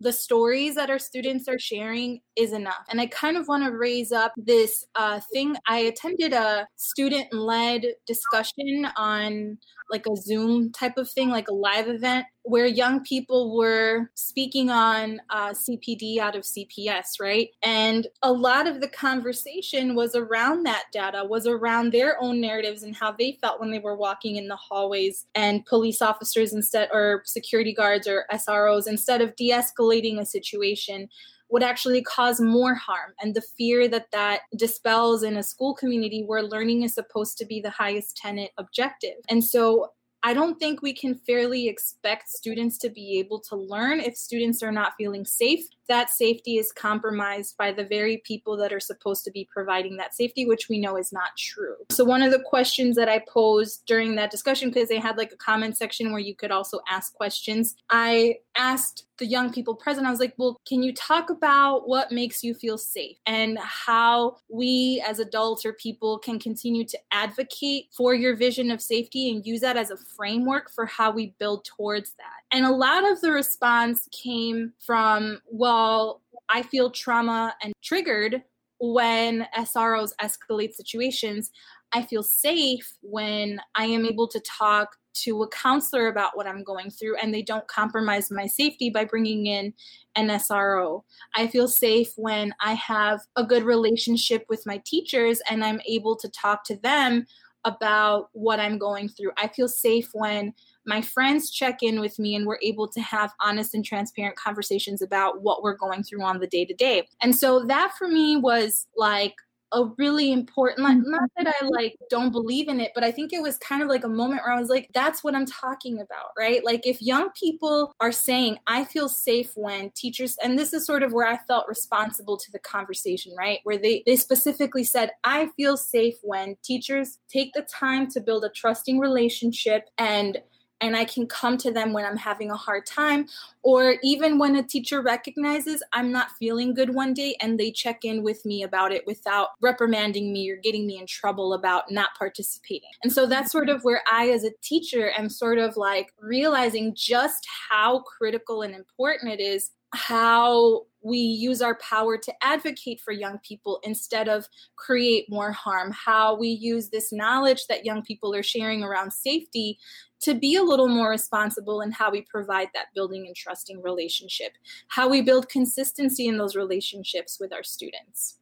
the 0.00 0.12
stories 0.12 0.74
that 0.76 0.90
our 0.90 0.98
students 0.98 1.48
are 1.48 1.58
sharing 1.58 2.20
is 2.36 2.52
enough. 2.52 2.84
And 2.88 3.00
I 3.00 3.06
kind 3.06 3.36
of 3.36 3.48
want 3.48 3.64
to 3.64 3.76
raise 3.76 4.12
up 4.12 4.32
this 4.36 4.84
uh, 4.94 5.20
thing. 5.32 5.56
I 5.66 5.78
attended 5.78 6.32
a 6.32 6.66
student 6.76 7.32
led 7.32 7.84
discussion 8.06 8.86
on 8.96 9.58
like 9.90 10.06
a 10.06 10.16
Zoom 10.16 10.70
type 10.72 10.98
of 10.98 11.10
thing, 11.10 11.30
like 11.30 11.48
a 11.48 11.54
live 11.54 11.88
event, 11.88 12.26
where 12.48 12.66
young 12.66 13.02
people 13.04 13.56
were 13.56 14.10
speaking 14.14 14.70
on 14.70 15.20
uh, 15.30 15.50
CPD 15.50 16.18
out 16.18 16.34
of 16.34 16.44
CPS, 16.44 17.20
right? 17.20 17.50
And 17.62 18.06
a 18.22 18.32
lot 18.32 18.66
of 18.66 18.80
the 18.80 18.88
conversation 18.88 19.94
was 19.94 20.14
around 20.14 20.64
that 20.64 20.84
data, 20.90 21.24
was 21.24 21.46
around 21.46 21.92
their 21.92 22.20
own 22.22 22.40
narratives 22.40 22.82
and 22.82 22.96
how 22.96 23.12
they 23.12 23.38
felt 23.40 23.60
when 23.60 23.70
they 23.70 23.78
were 23.78 23.96
walking 23.96 24.36
in 24.36 24.48
the 24.48 24.56
hallways 24.56 25.26
and 25.34 25.64
police 25.66 26.00
officers 26.00 26.54
instead, 26.54 26.88
or 26.90 27.22
security 27.26 27.74
guards 27.74 28.08
or 28.08 28.24
SROs, 28.32 28.86
instead 28.86 29.20
of 29.20 29.36
de 29.36 29.50
escalating 29.50 30.18
a 30.18 30.24
situation, 30.24 31.08
would 31.50 31.62
actually 31.62 32.02
cause 32.02 32.40
more 32.40 32.74
harm 32.74 33.12
and 33.22 33.34
the 33.34 33.42
fear 33.56 33.88
that 33.88 34.10
that 34.12 34.40
dispels 34.56 35.22
in 35.22 35.36
a 35.36 35.42
school 35.42 35.74
community 35.74 36.22
where 36.22 36.42
learning 36.42 36.82
is 36.82 36.94
supposed 36.94 37.38
to 37.38 37.46
be 37.46 37.60
the 37.60 37.70
highest 37.70 38.16
tenant 38.16 38.50
objective. 38.58 39.16
And 39.28 39.42
so 39.42 39.92
I 40.22 40.34
don't 40.34 40.58
think 40.58 40.82
we 40.82 40.92
can 40.92 41.14
fairly 41.14 41.68
expect 41.68 42.28
students 42.28 42.78
to 42.78 42.90
be 42.90 43.18
able 43.18 43.40
to 43.40 43.56
learn 43.56 44.00
if 44.00 44.16
students 44.16 44.62
are 44.62 44.72
not 44.72 44.94
feeling 44.98 45.24
safe. 45.24 45.64
That 45.88 46.10
safety 46.10 46.58
is 46.58 46.72
compromised 46.72 47.56
by 47.56 47.72
the 47.72 47.84
very 47.84 48.18
people 48.18 48.56
that 48.58 48.72
are 48.72 48.80
supposed 48.80 49.24
to 49.24 49.30
be 49.30 49.48
providing 49.50 49.96
that 49.96 50.14
safety, 50.14 50.46
which 50.46 50.68
we 50.68 50.78
know 50.78 50.96
is 50.96 51.12
not 51.12 51.36
true. 51.36 51.76
So, 51.90 52.04
one 52.04 52.22
of 52.22 52.30
the 52.30 52.40
questions 52.40 52.96
that 52.96 53.08
I 53.08 53.20
posed 53.28 53.84
during 53.86 54.14
that 54.16 54.30
discussion, 54.30 54.70
because 54.70 54.88
they 54.88 54.98
had 54.98 55.16
like 55.16 55.32
a 55.32 55.36
comment 55.36 55.76
section 55.76 56.12
where 56.12 56.20
you 56.20 56.34
could 56.34 56.50
also 56.50 56.80
ask 56.88 57.14
questions, 57.14 57.76
I 57.90 58.36
asked 58.56 59.06
the 59.18 59.26
young 59.26 59.52
people 59.52 59.74
present, 59.74 60.06
I 60.06 60.10
was 60.10 60.20
like, 60.20 60.34
well, 60.36 60.60
can 60.66 60.82
you 60.82 60.92
talk 60.94 61.30
about 61.30 61.88
what 61.88 62.12
makes 62.12 62.42
you 62.42 62.54
feel 62.54 62.78
safe 62.78 63.16
and 63.26 63.58
how 63.58 64.36
we 64.48 65.02
as 65.06 65.18
adults 65.18 65.64
or 65.64 65.72
people 65.72 66.18
can 66.18 66.38
continue 66.38 66.84
to 66.84 66.98
advocate 67.10 67.86
for 67.92 68.14
your 68.14 68.36
vision 68.36 68.70
of 68.70 68.80
safety 68.80 69.30
and 69.30 69.44
use 69.44 69.60
that 69.60 69.76
as 69.76 69.90
a 69.90 69.96
framework 69.96 70.70
for 70.70 70.86
how 70.86 71.10
we 71.10 71.34
build 71.38 71.64
towards 71.64 72.12
that? 72.12 72.37
And 72.52 72.64
a 72.64 72.70
lot 72.70 73.10
of 73.10 73.20
the 73.20 73.32
response 73.32 74.08
came 74.10 74.72
from, 74.84 75.40
well, 75.46 76.22
I 76.48 76.62
feel 76.62 76.90
trauma 76.90 77.54
and 77.62 77.74
triggered 77.82 78.42
when 78.80 79.46
SROs 79.56 80.12
escalate 80.20 80.72
situations. 80.72 81.50
I 81.92 82.02
feel 82.02 82.22
safe 82.22 82.96
when 83.02 83.60
I 83.74 83.84
am 83.86 84.06
able 84.06 84.28
to 84.28 84.40
talk 84.40 84.96
to 85.14 85.42
a 85.42 85.48
counselor 85.48 86.06
about 86.06 86.36
what 86.36 86.46
I'm 86.46 86.62
going 86.62 86.90
through 86.90 87.16
and 87.16 87.34
they 87.34 87.42
don't 87.42 87.66
compromise 87.66 88.30
my 88.30 88.46
safety 88.46 88.88
by 88.88 89.04
bringing 89.04 89.46
in 89.46 89.74
an 90.14 90.28
SRO. 90.28 91.02
I 91.34 91.48
feel 91.48 91.66
safe 91.66 92.12
when 92.16 92.54
I 92.60 92.74
have 92.74 93.20
a 93.36 93.44
good 93.44 93.64
relationship 93.64 94.44
with 94.48 94.62
my 94.64 94.80
teachers 94.86 95.40
and 95.50 95.64
I'm 95.64 95.80
able 95.88 96.14
to 96.16 96.28
talk 96.28 96.64
to 96.64 96.76
them 96.76 97.26
about 97.64 98.28
what 98.32 98.60
I'm 98.60 98.78
going 98.78 99.08
through. 99.08 99.32
I 99.36 99.48
feel 99.48 99.68
safe 99.68 100.10
when 100.12 100.54
my 100.88 101.02
friends 101.02 101.50
check 101.50 101.82
in 101.82 102.00
with 102.00 102.18
me 102.18 102.34
and 102.34 102.46
we're 102.46 102.58
able 102.62 102.88
to 102.88 103.00
have 103.00 103.32
honest 103.40 103.74
and 103.74 103.84
transparent 103.84 104.36
conversations 104.36 105.02
about 105.02 105.42
what 105.42 105.62
we're 105.62 105.76
going 105.76 106.02
through 106.02 106.22
on 106.22 106.40
the 106.40 106.46
day 106.46 106.64
to 106.64 106.74
day. 106.74 107.06
And 107.20 107.36
so 107.36 107.64
that 107.66 107.92
for 107.98 108.08
me 108.08 108.36
was 108.36 108.86
like 108.96 109.34
a 109.72 109.84
really 109.98 110.32
important 110.32 110.80
like, 110.80 110.96
mm-hmm. 110.96 111.10
not 111.10 111.30
that 111.36 111.46
i 111.46 111.66
like 111.66 111.96
don't 112.08 112.32
believe 112.32 112.68
in 112.68 112.80
it 112.80 112.90
but 112.94 113.04
i 113.04 113.10
think 113.10 113.32
it 113.32 113.42
was 113.42 113.58
kind 113.58 113.82
of 113.82 113.88
like 113.88 114.04
a 114.04 114.08
moment 114.08 114.40
where 114.42 114.54
i 114.54 114.58
was 114.58 114.70
like 114.70 114.88
that's 114.94 115.22
what 115.22 115.34
i'm 115.34 115.46
talking 115.46 116.00
about 116.00 116.30
right? 116.38 116.64
Like 116.64 116.86
if 116.86 117.02
young 117.02 117.30
people 117.38 117.92
are 118.00 118.12
saying 118.12 118.58
i 118.66 118.84
feel 118.84 119.08
safe 119.08 119.52
when 119.54 119.90
teachers 119.94 120.36
and 120.42 120.58
this 120.58 120.72
is 120.72 120.86
sort 120.86 121.02
of 121.02 121.12
where 121.12 121.26
i 121.26 121.36
felt 121.36 121.68
responsible 121.68 122.36
to 122.38 122.50
the 122.50 122.58
conversation 122.58 123.34
right? 123.36 123.60
Where 123.64 123.78
they 123.78 124.02
they 124.06 124.16
specifically 124.16 124.84
said 124.84 125.10
i 125.24 125.48
feel 125.56 125.76
safe 125.76 126.16
when 126.22 126.56
teachers 126.62 127.18
take 127.28 127.52
the 127.52 127.62
time 127.62 128.10
to 128.12 128.20
build 128.20 128.44
a 128.44 128.50
trusting 128.50 128.98
relationship 128.98 129.90
and 129.98 130.38
and 130.80 130.96
I 130.96 131.04
can 131.04 131.26
come 131.26 131.56
to 131.58 131.70
them 131.70 131.92
when 131.92 132.04
I'm 132.04 132.16
having 132.16 132.50
a 132.50 132.56
hard 132.56 132.86
time, 132.86 133.26
or 133.62 133.96
even 134.02 134.38
when 134.38 134.56
a 134.56 134.62
teacher 134.62 135.02
recognizes 135.02 135.82
I'm 135.92 136.12
not 136.12 136.30
feeling 136.38 136.74
good 136.74 136.94
one 136.94 137.14
day 137.14 137.36
and 137.40 137.58
they 137.58 137.70
check 137.70 138.04
in 138.04 138.22
with 138.22 138.44
me 138.44 138.62
about 138.62 138.92
it 138.92 139.06
without 139.06 139.48
reprimanding 139.60 140.32
me 140.32 140.50
or 140.50 140.56
getting 140.56 140.86
me 140.86 140.98
in 140.98 141.06
trouble 141.06 141.52
about 141.52 141.90
not 141.90 142.10
participating. 142.16 142.90
And 143.02 143.12
so 143.12 143.26
that's 143.26 143.52
sort 143.52 143.68
of 143.68 143.82
where 143.82 144.02
I, 144.10 144.30
as 144.30 144.44
a 144.44 144.52
teacher, 144.62 145.10
am 145.16 145.28
sort 145.28 145.58
of 145.58 145.76
like 145.76 146.12
realizing 146.20 146.94
just 146.94 147.46
how 147.68 148.00
critical 148.00 148.62
and 148.62 148.74
important 148.74 149.32
it 149.32 149.40
is 149.40 149.70
how 149.94 150.86
we 151.02 151.18
use 151.18 151.62
our 151.62 151.76
power 151.76 152.18
to 152.18 152.32
advocate 152.42 153.00
for 153.00 153.12
young 153.12 153.38
people 153.38 153.80
instead 153.84 154.28
of 154.28 154.46
create 154.76 155.30
more 155.30 155.52
harm, 155.52 155.92
how 155.92 156.36
we 156.36 156.48
use 156.48 156.88
this 156.88 157.12
knowledge 157.12 157.66
that 157.68 157.84
young 157.84 158.02
people 158.02 158.34
are 158.34 158.42
sharing 158.42 158.82
around 158.82 159.12
safety 159.12 159.78
to 160.20 160.34
be 160.34 160.56
a 160.56 160.62
little 160.62 160.88
more 160.88 161.10
responsible 161.10 161.80
in 161.80 161.92
how 161.92 162.10
we 162.10 162.22
provide 162.22 162.68
that 162.74 162.86
building 162.94 163.26
and 163.26 163.36
trusting 163.36 163.80
relationship, 163.82 164.52
how 164.88 165.08
we 165.08 165.22
build 165.22 165.48
consistency 165.48 166.26
in 166.26 166.36
those 166.36 166.56
relationships 166.56 167.38
with 167.40 167.52
our 167.52 167.62
students. 167.62 168.38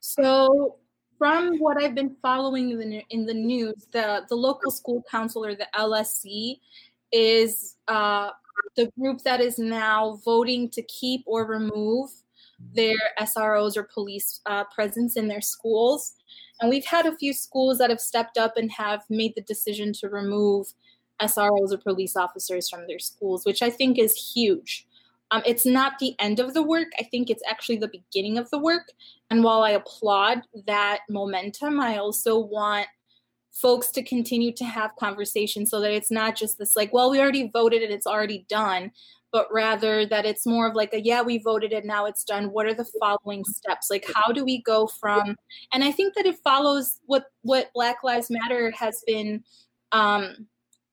So, 0.00 0.76
from 1.18 1.58
what 1.58 1.82
I've 1.82 1.94
been 1.94 2.14
following 2.22 2.70
in 2.70 2.90
the, 2.90 3.02
in 3.10 3.26
the 3.26 3.34
news, 3.34 3.86
the, 3.92 4.22
the 4.28 4.34
local 4.34 4.70
school 4.70 5.02
council 5.10 5.44
or 5.44 5.54
the 5.54 5.66
LSC 5.74 6.58
is 7.10 7.76
uh, 7.88 8.30
the 8.76 8.90
group 8.98 9.22
that 9.22 9.40
is 9.40 9.58
now 9.58 10.20
voting 10.24 10.68
to 10.70 10.82
keep 10.82 11.22
or 11.26 11.46
remove 11.46 12.10
their 12.74 12.96
SROs 13.18 13.76
or 13.76 13.82
police 13.82 14.40
uh, 14.46 14.64
presence 14.74 15.16
in 15.16 15.28
their 15.28 15.40
schools. 15.40 16.14
And 16.60 16.70
we've 16.70 16.86
had 16.86 17.06
a 17.06 17.16
few 17.16 17.32
schools 17.32 17.78
that 17.78 17.90
have 17.90 18.00
stepped 18.00 18.38
up 18.38 18.56
and 18.56 18.70
have 18.72 19.02
made 19.10 19.34
the 19.34 19.42
decision 19.42 19.92
to 19.94 20.08
remove 20.08 20.68
SROs 21.20 21.72
or 21.72 21.78
police 21.78 22.16
officers 22.16 22.68
from 22.68 22.86
their 22.86 22.98
schools, 22.98 23.44
which 23.44 23.62
I 23.62 23.70
think 23.70 23.98
is 23.98 24.32
huge. 24.34 24.86
Um, 25.30 25.42
it's 25.44 25.66
not 25.66 25.98
the 25.98 26.14
end 26.18 26.38
of 26.38 26.54
the 26.54 26.62
work. 26.62 26.88
I 27.00 27.02
think 27.02 27.30
it's 27.30 27.42
actually 27.48 27.78
the 27.78 27.88
beginning 27.88 28.38
of 28.38 28.48
the 28.50 28.58
work. 28.58 28.92
And 29.28 29.42
while 29.42 29.62
I 29.62 29.70
applaud 29.70 30.42
that 30.66 31.00
momentum, 31.10 31.80
I 31.80 31.98
also 31.98 32.38
want 32.38 32.86
folks 33.56 33.90
to 33.90 34.02
continue 34.02 34.52
to 34.52 34.64
have 34.64 34.94
conversations 34.96 35.70
so 35.70 35.80
that 35.80 35.92
it's 35.92 36.10
not 36.10 36.36
just 36.36 36.58
this 36.58 36.76
like, 36.76 36.92
well, 36.92 37.10
we 37.10 37.18
already 37.18 37.48
voted 37.48 37.82
and 37.82 37.92
it's 37.92 38.06
already 38.06 38.44
done, 38.50 38.90
but 39.32 39.48
rather 39.50 40.04
that 40.04 40.26
it's 40.26 40.46
more 40.46 40.68
of 40.68 40.74
like 40.74 40.92
a 40.92 41.00
yeah, 41.00 41.22
we 41.22 41.38
voted 41.38 41.72
and 41.72 41.86
now 41.86 42.04
it's 42.04 42.22
done. 42.22 42.52
What 42.52 42.66
are 42.66 42.74
the 42.74 42.88
following 43.00 43.44
steps? 43.44 43.88
Like 43.90 44.04
how 44.14 44.30
do 44.32 44.44
we 44.44 44.62
go 44.62 44.86
from 44.86 45.36
and 45.72 45.82
I 45.82 45.90
think 45.90 46.14
that 46.14 46.26
it 46.26 46.38
follows 46.44 47.00
what 47.06 47.26
what 47.42 47.70
Black 47.74 48.04
Lives 48.04 48.30
Matter 48.30 48.70
has 48.72 49.02
been 49.06 49.42
um 49.92 50.46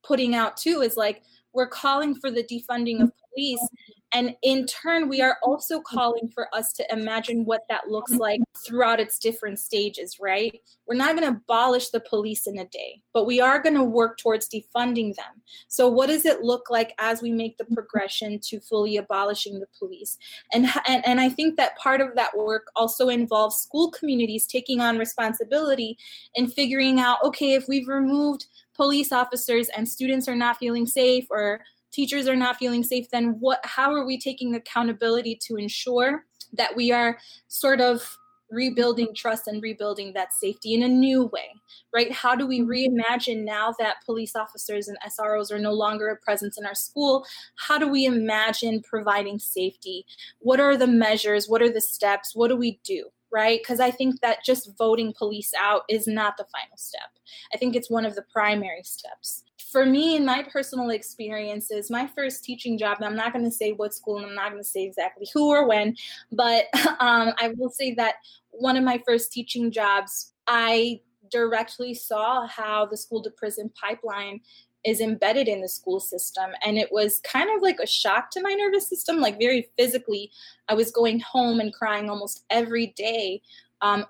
putting 0.04 0.34
out 0.34 0.56
too 0.56 0.82
is 0.82 0.95
like 0.95 1.21
we're 1.54 1.67
calling 1.67 2.15
for 2.15 2.32
the 2.32 2.43
defunding 2.43 3.02
of 3.02 3.12
police 3.34 3.67
and 4.13 4.36
in 4.43 4.67
turn, 4.67 5.10
we 5.10 5.21
are 5.21 5.38
also 5.41 5.82
calling 5.82 6.30
for 6.34 6.47
us 6.54 6.71
to 6.73 6.93
imagine 6.93 7.45
what 7.45 7.62
that 7.69 7.88
looks 7.89 8.12
like 8.12 8.39
throughout 8.65 8.99
its 8.99 9.17
different 9.17 9.60
stages, 9.60 10.17
right? 10.21 10.62
We're 10.88 10.95
not 10.95 11.15
going 11.15 11.28
to 11.30 11.39
abolish 11.39 11.89
the 11.89 11.99
police 11.99 12.45
in 12.45 12.60
a 12.60 12.65
day, 12.65 13.02
but 13.13 13.26
we 13.26 13.41
are 13.41 13.62
going 13.62 13.76
to 13.76 13.84
work 13.84 14.19
towards 14.19 14.47
defunding 14.47 15.15
them. 15.15 15.41
So, 15.67 15.88
what 15.88 16.08
does 16.08 16.26
it 16.26 16.41
look 16.41 16.69
like 16.69 16.93
as 16.99 17.21
we 17.21 17.32
make 17.32 17.58
the 17.58 17.65
progression 17.65 18.39
to 18.43 18.60
fully 18.60 18.97
abolishing 18.97 19.60
the 19.60 19.67
police? 19.80 20.17
And, 20.54 20.67
and, 20.88 21.06
and 21.08 21.19
I 21.19 21.30
think 21.30 21.58
that 21.58 21.78
part 21.78 21.99
of 21.99 22.15
that 22.15 22.38
work 22.38 22.67
also 22.76 23.10
involves 23.10 23.58
school 23.58 23.89
communities 23.91 24.45
taking 24.45 24.80
on 24.80 24.97
responsibility 24.99 25.97
and 26.36 26.54
figuring 26.54 26.99
out 26.99 27.17
okay, 27.23 27.54
if 27.54 27.67
we've 27.67 27.88
removed 27.88 28.45
police 28.76 29.12
officers 29.12 29.69
and 29.69 29.88
students 29.88 30.28
are 30.28 30.36
not 30.36 30.58
feeling 30.58 30.86
safe 30.86 31.26
or 31.30 31.62
teachers 31.93 32.27
are 32.27 32.36
not 32.36 32.58
feeling 32.58 32.84
safe, 32.84 33.10
then 33.10 33.38
what 33.39 33.60
how 33.63 33.93
are 33.93 34.06
we 34.06 34.19
taking 34.19 34.56
accountability 34.56 35.38
to 35.47 35.56
ensure 35.56 36.25
that 36.53 36.75
we 36.75 36.91
are 36.91 37.17
sort 37.47 37.82
of 37.82 38.17
rebuilding 38.53 39.13
trust 39.15 39.47
and 39.47 39.62
rebuilding 39.62 40.13
that 40.13 40.32
safety 40.32 40.73
in 40.73 40.84
a 40.84 40.88
new 40.88 41.25
way, 41.25 41.51
right? 41.93 42.12
How 42.12 42.36
do 42.36 42.45
we 42.45 42.62
mm-hmm. 42.62 42.69
reimagine 42.69 43.43
now 43.43 43.73
that 43.79 44.06
police 44.06 44.36
officers 44.36 44.88
and 44.88 44.97
SROs 45.06 45.51
are 45.51 45.60
no 45.60 45.73
longer 45.73 46.10
a 46.10 46.17
presence 46.17 46.58
in 46.58 46.65
our 46.65 46.75
school? 46.75 47.25
How 47.56 47.77
do 47.77 47.88
we 47.88 48.06
imagine 48.06 48.82
providing 48.84 49.39
safety? 49.39 50.06
What 50.39 50.60
are 50.60 50.77
the 50.77 50.88
measures? 50.88 51.49
What 51.49 51.62
are 51.62 51.71
the 51.71 51.82
steps? 51.82 52.36
What 52.36 52.49
do 52.49 52.56
we 52.56 52.79
do? 52.84 53.10
Right? 53.32 53.60
Because 53.60 53.79
I 53.79 53.89
think 53.89 54.21
that 54.21 54.45
just 54.45 54.77
voting 54.77 55.12
police 55.17 55.53
out 55.60 55.82
is 55.89 56.06
not 56.06 56.38
the 56.38 56.45
final 56.45 56.77
step. 56.77 57.10
I 57.51 57.58
think 57.58 57.75
it's 57.75 57.89
one 57.89 58.06
of 58.06 58.13
the 58.13 58.21
primary 58.32 58.84
steps 58.84 59.43
for 59.73 59.88
me 59.88 60.15
in 60.15 60.23
my 60.23 60.43
personal 60.43 60.91
experiences, 60.91 61.89
my 61.89 62.07
first 62.15 62.43
teaching 62.43 62.77
job, 62.77 62.97
and 62.97 63.05
I'm 63.07 63.15
not 63.15 63.33
going 63.33 63.43
to 63.43 63.51
say 63.51 63.71
what 63.71 63.93
school 63.93 64.17
and 64.17 64.27
I'm 64.27 64.36
not 64.36 64.51
going 64.51 64.63
to 64.63 64.69
say 64.69 64.83
exactly 64.83 65.27
who 65.33 65.49
or 65.49 65.67
when, 65.67 65.97
but 66.31 66.65
um, 66.99 67.33
I 67.39 67.53
will 67.57 67.71
say 67.71 67.95
that 67.95 68.15
one 68.51 68.77
of 68.77 68.83
my 68.83 69.01
first 69.05 69.31
teaching 69.31 69.71
jobs, 69.71 70.33
I 70.45 71.01
directly 71.31 71.95
saw 71.95 72.45
how 72.45 72.86
the 72.86 72.95
school 72.95 73.23
to 73.23 73.31
prison 73.31 73.71
pipeline 73.73 74.41
is 74.86 75.01
embedded 75.01 75.47
in 75.47 75.59
the 75.62 75.67
school 75.67 75.99
system. 75.99 76.51
And 76.63 76.77
it 76.77 76.91
was 76.91 77.19
kind 77.21 77.49
of 77.55 77.63
like 77.63 77.79
a 77.81 77.88
shock 77.88 78.29
to 78.31 78.41
my 78.41 78.53
nervous 78.53 78.88
system, 78.88 79.21
like 79.21 79.39
very 79.39 79.69
physically. 79.75 80.29
I 80.69 80.75
was 80.75 80.91
going 80.91 81.19
home 81.21 81.59
and 81.59 81.73
crying 81.73 82.12
almost 82.12 82.45
every 82.51 82.88
day 82.95 83.41
um, 83.81 84.05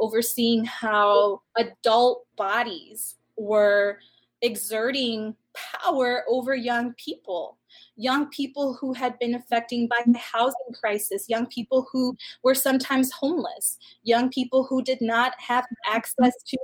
how 0.65 1.41
adult 1.55 2.25
bodies 2.35 3.15
were 3.37 3.99
exerting 4.41 5.35
power 5.55 6.23
over 6.27 6.55
young 6.55 6.93
people. 6.93 7.57
Young 7.95 8.29
people 8.29 8.75
who 8.79 8.93
had 8.93 9.17
been 9.19 9.35
affected 9.35 9.89
by 9.89 10.01
the 10.05 10.17
housing 10.17 10.73
crisis. 10.73 11.29
Young 11.29 11.47
people 11.47 11.87
who 11.91 12.15
were 12.43 12.55
sometimes 12.55 13.11
homeless. 13.11 13.77
Young 14.03 14.29
people 14.29 14.63
who 14.63 14.83
did 14.83 15.01
not 15.01 15.33
have 15.39 15.65
access 15.87 16.33
to, 16.47 16.57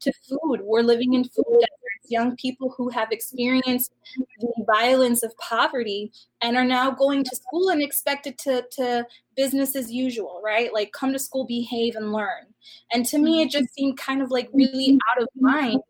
to 0.00 0.12
food. 0.28 0.60
Were 0.62 0.82
living 0.82 1.14
in 1.14 1.24
food 1.24 1.44
deserts. 1.48 2.10
Young 2.10 2.36
people 2.36 2.74
who 2.76 2.88
have 2.90 3.12
experienced 3.12 3.92
the 4.40 4.64
violence 4.66 5.22
of 5.22 5.36
poverty 5.38 6.12
and 6.42 6.56
are 6.56 6.64
now 6.64 6.90
going 6.90 7.24
to 7.24 7.36
school 7.36 7.70
and 7.70 7.82
expected 7.82 8.36
to, 8.38 8.64
to 8.72 9.06
business 9.36 9.74
as 9.74 9.90
usual 9.90 10.40
right? 10.44 10.72
Like 10.72 10.92
come 10.92 11.12
to 11.12 11.18
school 11.18 11.46
behave 11.46 11.96
and 11.96 12.12
learn. 12.12 12.44
And 12.92 13.06
to 13.06 13.18
me 13.18 13.42
it 13.42 13.50
just 13.50 13.72
seemed 13.74 13.96
kind 13.96 14.22
of 14.22 14.30
like 14.30 14.48
really 14.52 14.98
out 15.10 15.22
of 15.22 15.28
line 15.40 15.80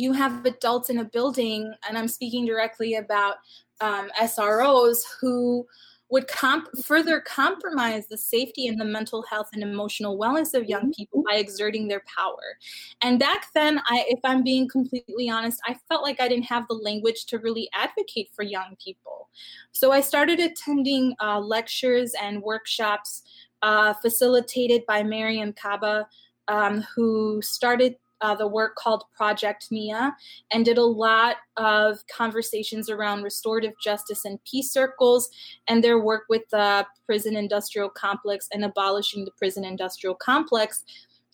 you 0.00 0.12
have 0.12 0.44
adults 0.46 0.90
in 0.90 0.98
a 0.98 1.04
building, 1.04 1.72
and 1.88 1.96
I'm 1.98 2.08
speaking 2.08 2.46
directly 2.46 2.94
about 2.94 3.36
um, 3.80 4.10
SROs 4.20 5.02
who 5.20 5.66
would 6.10 6.26
comp- 6.26 6.76
further 6.84 7.20
compromise 7.20 8.06
the 8.08 8.16
safety 8.16 8.66
and 8.66 8.80
the 8.80 8.84
mental 8.84 9.22
health 9.22 9.48
and 9.52 9.62
emotional 9.62 10.18
wellness 10.18 10.54
of 10.54 10.66
young 10.68 10.92
people 10.92 11.22
by 11.22 11.36
exerting 11.36 11.86
their 11.86 12.02
power. 12.16 12.58
And 13.00 13.18
back 13.18 13.46
then, 13.54 13.80
I, 13.86 14.04
if 14.08 14.18
I'm 14.24 14.42
being 14.42 14.68
completely 14.68 15.30
honest, 15.30 15.60
I 15.64 15.76
felt 15.88 16.02
like 16.02 16.20
I 16.20 16.28
didn't 16.28 16.46
have 16.46 16.66
the 16.66 16.74
language 16.74 17.26
to 17.26 17.38
really 17.38 17.68
advocate 17.72 18.30
for 18.34 18.42
young 18.42 18.76
people. 18.82 19.28
So 19.70 19.92
I 19.92 20.00
started 20.00 20.40
attending 20.40 21.14
uh, 21.22 21.38
lectures 21.38 22.12
and 22.20 22.42
workshops 22.42 23.22
uh, 23.62 23.94
facilitated 23.94 24.84
by 24.86 25.02
Mariame 25.02 25.54
Kaba, 25.54 26.08
um, 26.48 26.84
who 26.96 27.40
started 27.40 27.94
uh, 28.20 28.34
the 28.34 28.46
work 28.46 28.76
called 28.76 29.04
Project 29.16 29.68
NIA 29.70 30.14
and 30.52 30.64
did 30.64 30.78
a 30.78 30.84
lot 30.84 31.36
of 31.56 31.98
conversations 32.06 32.90
around 32.90 33.22
restorative 33.22 33.72
justice 33.82 34.24
and 34.24 34.42
peace 34.44 34.72
circles 34.72 35.30
and 35.68 35.82
their 35.82 35.98
work 35.98 36.24
with 36.28 36.42
the 36.50 36.86
prison 37.06 37.36
industrial 37.36 37.88
complex 37.88 38.48
and 38.52 38.64
abolishing 38.64 39.24
the 39.24 39.32
prison 39.32 39.64
industrial 39.64 40.14
complex. 40.14 40.84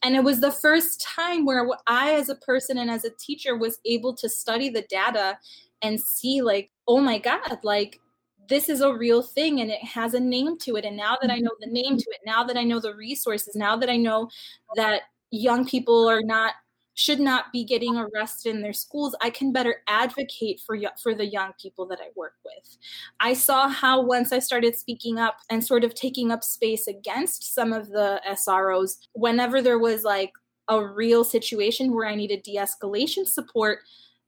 And 0.03 0.15
it 0.15 0.23
was 0.23 0.41
the 0.41 0.53
first 0.53 1.01
time 1.01 1.45
where 1.45 1.67
I, 1.87 2.13
as 2.13 2.29
a 2.29 2.37
person 2.37 2.79
and 2.79 2.91
as 2.91 3.05
a 3.05 3.11
teacher, 3.19 3.57
was 3.57 3.79
able 3.85 4.15
to 4.17 4.29
study 4.29 4.69
the 4.69 4.83
data 4.83 5.39
and 5.83 6.01
see, 6.01 6.43
like, 6.43 6.71
oh 6.87 7.01
my 7.01 7.19
God, 7.19 7.59
like, 7.63 8.01
this 8.49 8.69
is 8.69 8.81
a 8.81 8.95
real 8.95 9.23
thing 9.23 9.61
and 9.61 9.71
it 9.71 9.83
has 9.83 10.15
a 10.15 10.21
name 10.21 10.59
to 10.59 10.77
it. 10.77 10.85
And 10.85 10.97
now 10.97 11.17
that 11.21 11.31
I 11.31 11.39
know 11.39 11.51
the 11.61 11.71
name 11.71 11.97
to 11.97 12.11
it, 12.11 12.21
now 12.25 12.45
that 12.45 12.57
I 12.57 12.63
know 12.63 12.79
the 12.79 12.95
resources, 12.95 13.57
now 13.57 13.77
that 13.77 13.91
I 13.91 13.97
know 13.97 14.29
that 14.77 15.03
young 15.31 15.67
people 15.67 16.09
are 16.09 16.23
not 16.23 16.55
should 16.97 17.21
not 17.21 17.53
be 17.53 17.63
getting 17.63 17.97
arrested 17.97 18.51
in 18.55 18.63
their 18.63 18.73
schools 18.73 19.15
i 19.21 19.31
can 19.31 19.53
better 19.53 19.77
advocate 19.87 20.61
for 20.67 20.77
for 21.01 21.15
the 21.15 21.27
young 21.27 21.53
people 21.61 21.87
that 21.87 22.01
i 22.01 22.09
work 22.17 22.35
with 22.45 22.77
i 23.21 23.33
saw 23.33 23.69
how 23.69 24.03
once 24.03 24.33
i 24.33 24.39
started 24.39 24.75
speaking 24.75 25.19
up 25.19 25.37
and 25.51 25.65
sort 25.65 25.85
of 25.85 25.95
taking 25.95 26.33
up 26.33 26.43
space 26.43 26.89
against 26.89 27.55
some 27.55 27.73
of 27.73 27.89
the 27.91 28.21
sros 28.37 28.97
whenever 29.13 29.63
there 29.63 29.79
was 29.79 30.03
like 30.03 30.33
a 30.69 30.85
real 30.85 31.23
situation 31.23 31.95
where 31.95 32.09
i 32.09 32.15
needed 32.15 32.43
de-escalation 32.43 33.27
support 33.27 33.81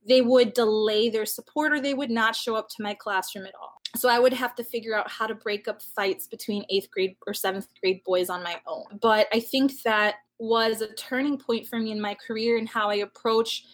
they 0.06 0.20
would 0.20 0.52
delay 0.52 1.10
their 1.10 1.26
support 1.26 1.72
or 1.72 1.80
they 1.80 1.94
would 1.94 2.10
not 2.10 2.36
show 2.36 2.54
up 2.54 2.68
to 2.68 2.82
my 2.82 2.94
classroom 2.94 3.46
at 3.46 3.54
all 3.60 3.78
so 3.96 4.08
I 4.08 4.18
would 4.18 4.34
have 4.34 4.54
to 4.56 4.64
figure 4.64 4.94
out 4.94 5.10
how 5.10 5.26
to 5.26 5.34
break 5.34 5.66
up 5.66 5.80
fights 5.80 6.26
between 6.26 6.64
eighth 6.68 6.90
grade 6.90 7.16
or 7.26 7.32
seventh 7.32 7.68
grade 7.80 8.02
boys 8.04 8.28
on 8.28 8.42
my 8.42 8.60
own. 8.66 8.84
But 9.00 9.28
I 9.32 9.40
think 9.40 9.82
that 9.82 10.16
was 10.38 10.80
a 10.80 10.92
turning 10.94 11.38
point 11.38 11.66
for 11.66 11.78
me 11.78 11.90
in 11.90 12.00
my 12.00 12.14
career 12.14 12.58
and 12.58 12.68
how 12.68 12.90
I 12.90 12.96
approach 12.96 13.64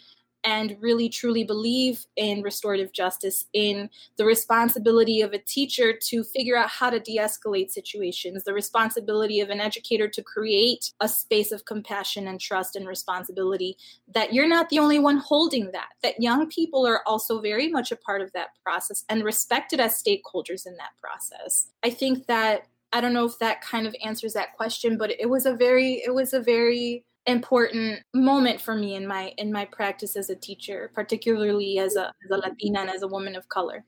and 0.44 0.76
really 0.80 1.08
truly 1.08 1.42
believe 1.42 2.04
in 2.16 2.42
restorative 2.42 2.92
justice, 2.92 3.46
in 3.54 3.88
the 4.18 4.24
responsibility 4.24 5.22
of 5.22 5.32
a 5.32 5.38
teacher 5.38 5.94
to 5.94 6.22
figure 6.22 6.56
out 6.56 6.68
how 6.68 6.90
to 6.90 7.00
de 7.00 7.16
escalate 7.16 7.70
situations, 7.70 8.44
the 8.44 8.52
responsibility 8.52 9.40
of 9.40 9.48
an 9.48 9.60
educator 9.60 10.06
to 10.06 10.22
create 10.22 10.92
a 11.00 11.08
space 11.08 11.50
of 11.50 11.64
compassion 11.64 12.28
and 12.28 12.40
trust 12.40 12.76
and 12.76 12.86
responsibility, 12.86 13.76
that 14.14 14.34
you're 14.34 14.48
not 14.48 14.68
the 14.68 14.78
only 14.78 14.98
one 14.98 15.16
holding 15.16 15.70
that, 15.72 15.88
that 16.02 16.20
young 16.20 16.46
people 16.48 16.86
are 16.86 17.00
also 17.06 17.40
very 17.40 17.68
much 17.68 17.90
a 17.90 17.96
part 17.96 18.20
of 18.20 18.30
that 18.32 18.48
process 18.62 19.02
and 19.08 19.24
respected 19.24 19.80
as 19.80 20.00
stakeholders 20.00 20.66
in 20.66 20.76
that 20.76 20.92
process. 21.00 21.68
I 21.82 21.90
think 21.90 22.26
that 22.26 22.66
I 22.94 23.00
don't 23.00 23.12
know 23.12 23.24
if 23.26 23.38
that 23.40 23.60
kind 23.60 23.88
of 23.88 23.96
answers 24.04 24.34
that 24.34 24.56
question, 24.56 24.96
but 24.96 25.10
it 25.10 25.28
was 25.28 25.46
a 25.46 25.54
very 25.54 25.94
it 26.06 26.14
was 26.14 26.32
a 26.32 26.40
very 26.40 27.04
important 27.26 28.00
moment 28.14 28.60
for 28.60 28.74
me 28.76 28.94
in 28.94 29.06
my 29.06 29.34
in 29.36 29.52
my 29.52 29.64
practice 29.64 30.16
as 30.16 30.30
a 30.30 30.36
teacher, 30.36 30.92
particularly 30.94 31.78
as 31.80 31.96
a 31.96 32.06
as 32.06 32.30
a 32.30 32.36
Latina 32.36 32.80
and 32.82 32.90
as 32.90 33.02
a 33.02 33.08
woman 33.08 33.34
of 33.34 33.48
color. 33.48 33.84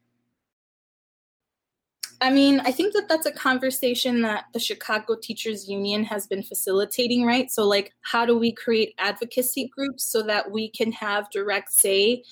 I 2.20 2.30
mean, 2.30 2.60
I 2.60 2.72
think 2.72 2.94
that 2.94 3.08
that's 3.08 3.26
a 3.26 3.32
conversation 3.32 4.22
that 4.22 4.46
the 4.54 4.58
Chicago 4.58 5.16
Teachers 5.16 5.68
Union 5.68 6.02
has 6.04 6.26
been 6.26 6.42
facilitating, 6.42 7.24
right? 7.26 7.50
So, 7.50 7.64
like, 7.64 7.92
how 8.02 8.24
do 8.24 8.38
we 8.38 8.52
create 8.52 8.94
advocacy 8.98 9.68
groups 9.68 10.04
so 10.04 10.22
that 10.22 10.50
we 10.50 10.70
can 10.70 10.92
have 10.92 11.30
direct 11.30 11.72
say 11.72 12.22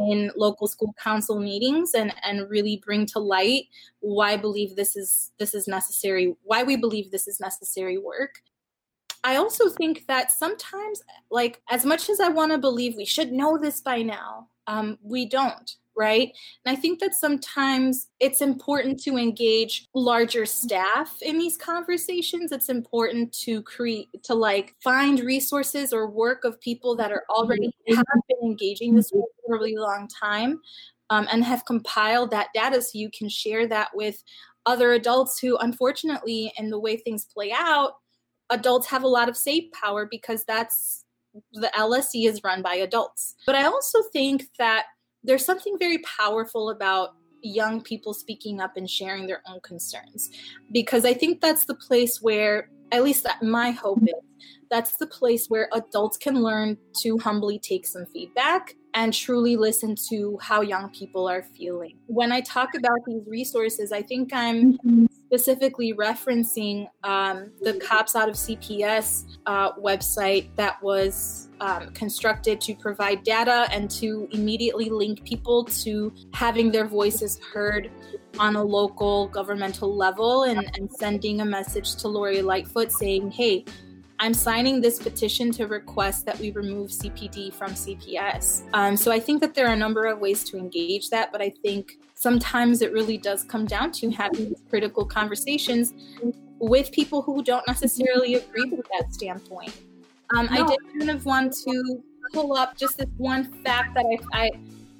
in 0.00 0.30
local 0.36 0.68
school 0.68 0.94
council 1.02 1.38
meetings 1.38 1.92
and 1.94 2.14
and 2.22 2.48
really 2.48 2.80
bring 2.84 3.04
to 3.06 3.18
light 3.18 3.64
why 4.00 4.32
I 4.32 4.36
believe 4.36 4.74
this 4.74 4.96
is 4.96 5.32
this 5.38 5.54
is 5.54 5.68
necessary, 5.68 6.34
why 6.42 6.62
we 6.62 6.76
believe 6.76 7.10
this 7.10 7.28
is 7.28 7.38
necessary 7.38 7.98
work. 7.98 8.40
I 9.22 9.36
also 9.36 9.68
think 9.68 10.06
that 10.06 10.30
sometimes, 10.30 11.02
like, 11.30 11.60
as 11.68 11.84
much 11.84 12.08
as 12.08 12.20
I 12.20 12.28
want 12.28 12.52
to 12.52 12.58
believe 12.58 12.94
we 12.96 13.04
should 13.04 13.32
know 13.32 13.58
this 13.58 13.80
by 13.80 14.02
now, 14.02 14.48
um, 14.66 14.98
we 15.02 15.26
don't 15.26 15.76
right? 15.96 16.32
And 16.64 16.76
I 16.76 16.78
think 16.78 17.00
that 17.00 17.14
sometimes 17.14 18.08
it's 18.20 18.40
important 18.40 19.02
to 19.04 19.16
engage 19.16 19.86
larger 19.94 20.44
staff 20.44 21.16
in 21.22 21.38
these 21.38 21.56
conversations. 21.56 22.52
It's 22.52 22.68
important 22.68 23.32
to 23.40 23.62
create, 23.62 24.08
to 24.24 24.34
like 24.34 24.74
find 24.82 25.20
resources 25.20 25.92
or 25.92 26.08
work 26.08 26.44
of 26.44 26.60
people 26.60 26.94
that 26.96 27.12
are 27.12 27.24
already 27.30 27.70
have 27.88 28.04
been 28.28 28.50
engaging 28.50 28.94
this 28.94 29.10
for 29.10 29.24
a 29.48 29.52
really 29.52 29.76
long 29.76 30.08
time 30.08 30.60
um, 31.10 31.26
and 31.30 31.44
have 31.44 31.64
compiled 31.64 32.30
that 32.30 32.48
data 32.54 32.82
so 32.82 32.90
you 32.94 33.10
can 33.10 33.28
share 33.28 33.66
that 33.66 33.88
with 33.94 34.22
other 34.66 34.92
adults 34.92 35.38
who, 35.38 35.56
unfortunately, 35.58 36.52
in 36.58 36.70
the 36.70 36.78
way 36.78 36.96
things 36.96 37.26
play 37.32 37.52
out, 37.52 37.92
adults 38.50 38.86
have 38.88 39.04
a 39.04 39.08
lot 39.08 39.28
of 39.28 39.36
say 39.36 39.70
power 39.70 40.06
because 40.10 40.44
that's 40.44 41.04
the 41.52 41.70
LSC 41.76 42.26
is 42.26 42.42
run 42.42 42.62
by 42.62 42.74
adults. 42.74 43.34
But 43.46 43.54
I 43.54 43.64
also 43.64 44.02
think 44.12 44.48
that 44.58 44.86
there's 45.26 45.44
something 45.44 45.76
very 45.78 45.98
powerful 45.98 46.70
about 46.70 47.16
young 47.42 47.82
people 47.82 48.14
speaking 48.14 48.60
up 48.60 48.76
and 48.76 48.88
sharing 48.88 49.26
their 49.26 49.42
own 49.46 49.60
concerns. 49.60 50.30
Because 50.72 51.04
I 51.04 51.14
think 51.14 51.40
that's 51.40 51.64
the 51.66 51.74
place 51.74 52.22
where, 52.22 52.70
at 52.92 53.02
least 53.02 53.24
that 53.24 53.42
my 53.42 53.70
hope 53.70 54.02
is, 54.02 54.14
that's 54.70 54.96
the 54.96 55.06
place 55.06 55.48
where 55.48 55.68
adults 55.72 56.16
can 56.16 56.42
learn 56.42 56.76
to 57.02 57.18
humbly 57.18 57.58
take 57.58 57.86
some 57.86 58.06
feedback 58.06 58.74
and 58.96 59.12
truly 59.12 59.56
listen 59.56 59.94
to 59.94 60.38
how 60.40 60.62
young 60.62 60.88
people 60.88 61.28
are 61.28 61.42
feeling. 61.42 61.98
When 62.06 62.32
I 62.32 62.40
talk 62.40 62.74
about 62.74 62.98
these 63.06 63.22
resources, 63.26 63.92
I 63.92 64.00
think 64.00 64.32
I'm 64.32 64.78
specifically 65.26 65.92
referencing 65.92 66.88
um, 67.04 67.52
the 67.60 67.74
Cops 67.74 68.16
Out 68.16 68.30
of 68.30 68.36
CPS 68.36 69.36
uh, 69.44 69.72
website 69.74 70.48
that 70.56 70.82
was 70.82 71.48
um, 71.60 71.90
constructed 71.90 72.58
to 72.62 72.74
provide 72.74 73.22
data 73.22 73.68
and 73.70 73.90
to 73.92 74.28
immediately 74.32 74.88
link 74.88 75.22
people 75.24 75.64
to 75.64 76.10
having 76.32 76.72
their 76.72 76.86
voices 76.86 77.38
heard 77.52 77.90
on 78.38 78.56
a 78.56 78.62
local 78.62 79.28
governmental 79.28 79.94
level 79.94 80.44
and, 80.44 80.70
and 80.78 80.90
sending 80.90 81.42
a 81.42 81.44
message 81.44 81.96
to 81.96 82.08
Lori 82.08 82.40
Lightfoot 82.40 82.90
saying, 82.90 83.30
hey, 83.30 83.64
I'm 84.18 84.34
signing 84.34 84.80
this 84.80 84.98
petition 84.98 85.50
to 85.52 85.66
request 85.66 86.24
that 86.26 86.38
we 86.38 86.50
remove 86.50 86.90
CPD 86.90 87.52
from 87.52 87.72
CPS. 87.72 88.62
Um, 88.72 88.96
so 88.96 89.12
I 89.12 89.20
think 89.20 89.40
that 89.42 89.54
there 89.54 89.66
are 89.66 89.74
a 89.74 89.76
number 89.76 90.06
of 90.06 90.18
ways 90.18 90.44
to 90.44 90.56
engage 90.56 91.10
that, 91.10 91.32
but 91.32 91.42
I 91.42 91.50
think 91.50 91.98
sometimes 92.14 92.80
it 92.80 92.92
really 92.92 93.18
does 93.18 93.44
come 93.44 93.66
down 93.66 93.92
to 93.92 94.10
having 94.10 94.48
these 94.48 94.62
critical 94.70 95.04
conversations 95.04 95.92
with 96.58 96.90
people 96.92 97.20
who 97.22 97.42
don't 97.42 97.66
necessarily 97.66 98.34
agree 98.34 98.70
with 98.70 98.86
that 98.98 99.12
standpoint. 99.12 99.72
Um, 100.34 100.46
no. 100.46 100.64
I 100.64 100.66
did 100.66 100.78
kind 100.98 101.10
of 101.10 101.24
want 101.26 101.52
to 101.64 102.02
pull 102.32 102.54
up 102.54 102.76
just 102.76 102.98
this 102.98 103.08
one 103.18 103.44
fact 103.62 103.94
that 103.94 104.04
I, 104.32 104.44
I 104.44 104.50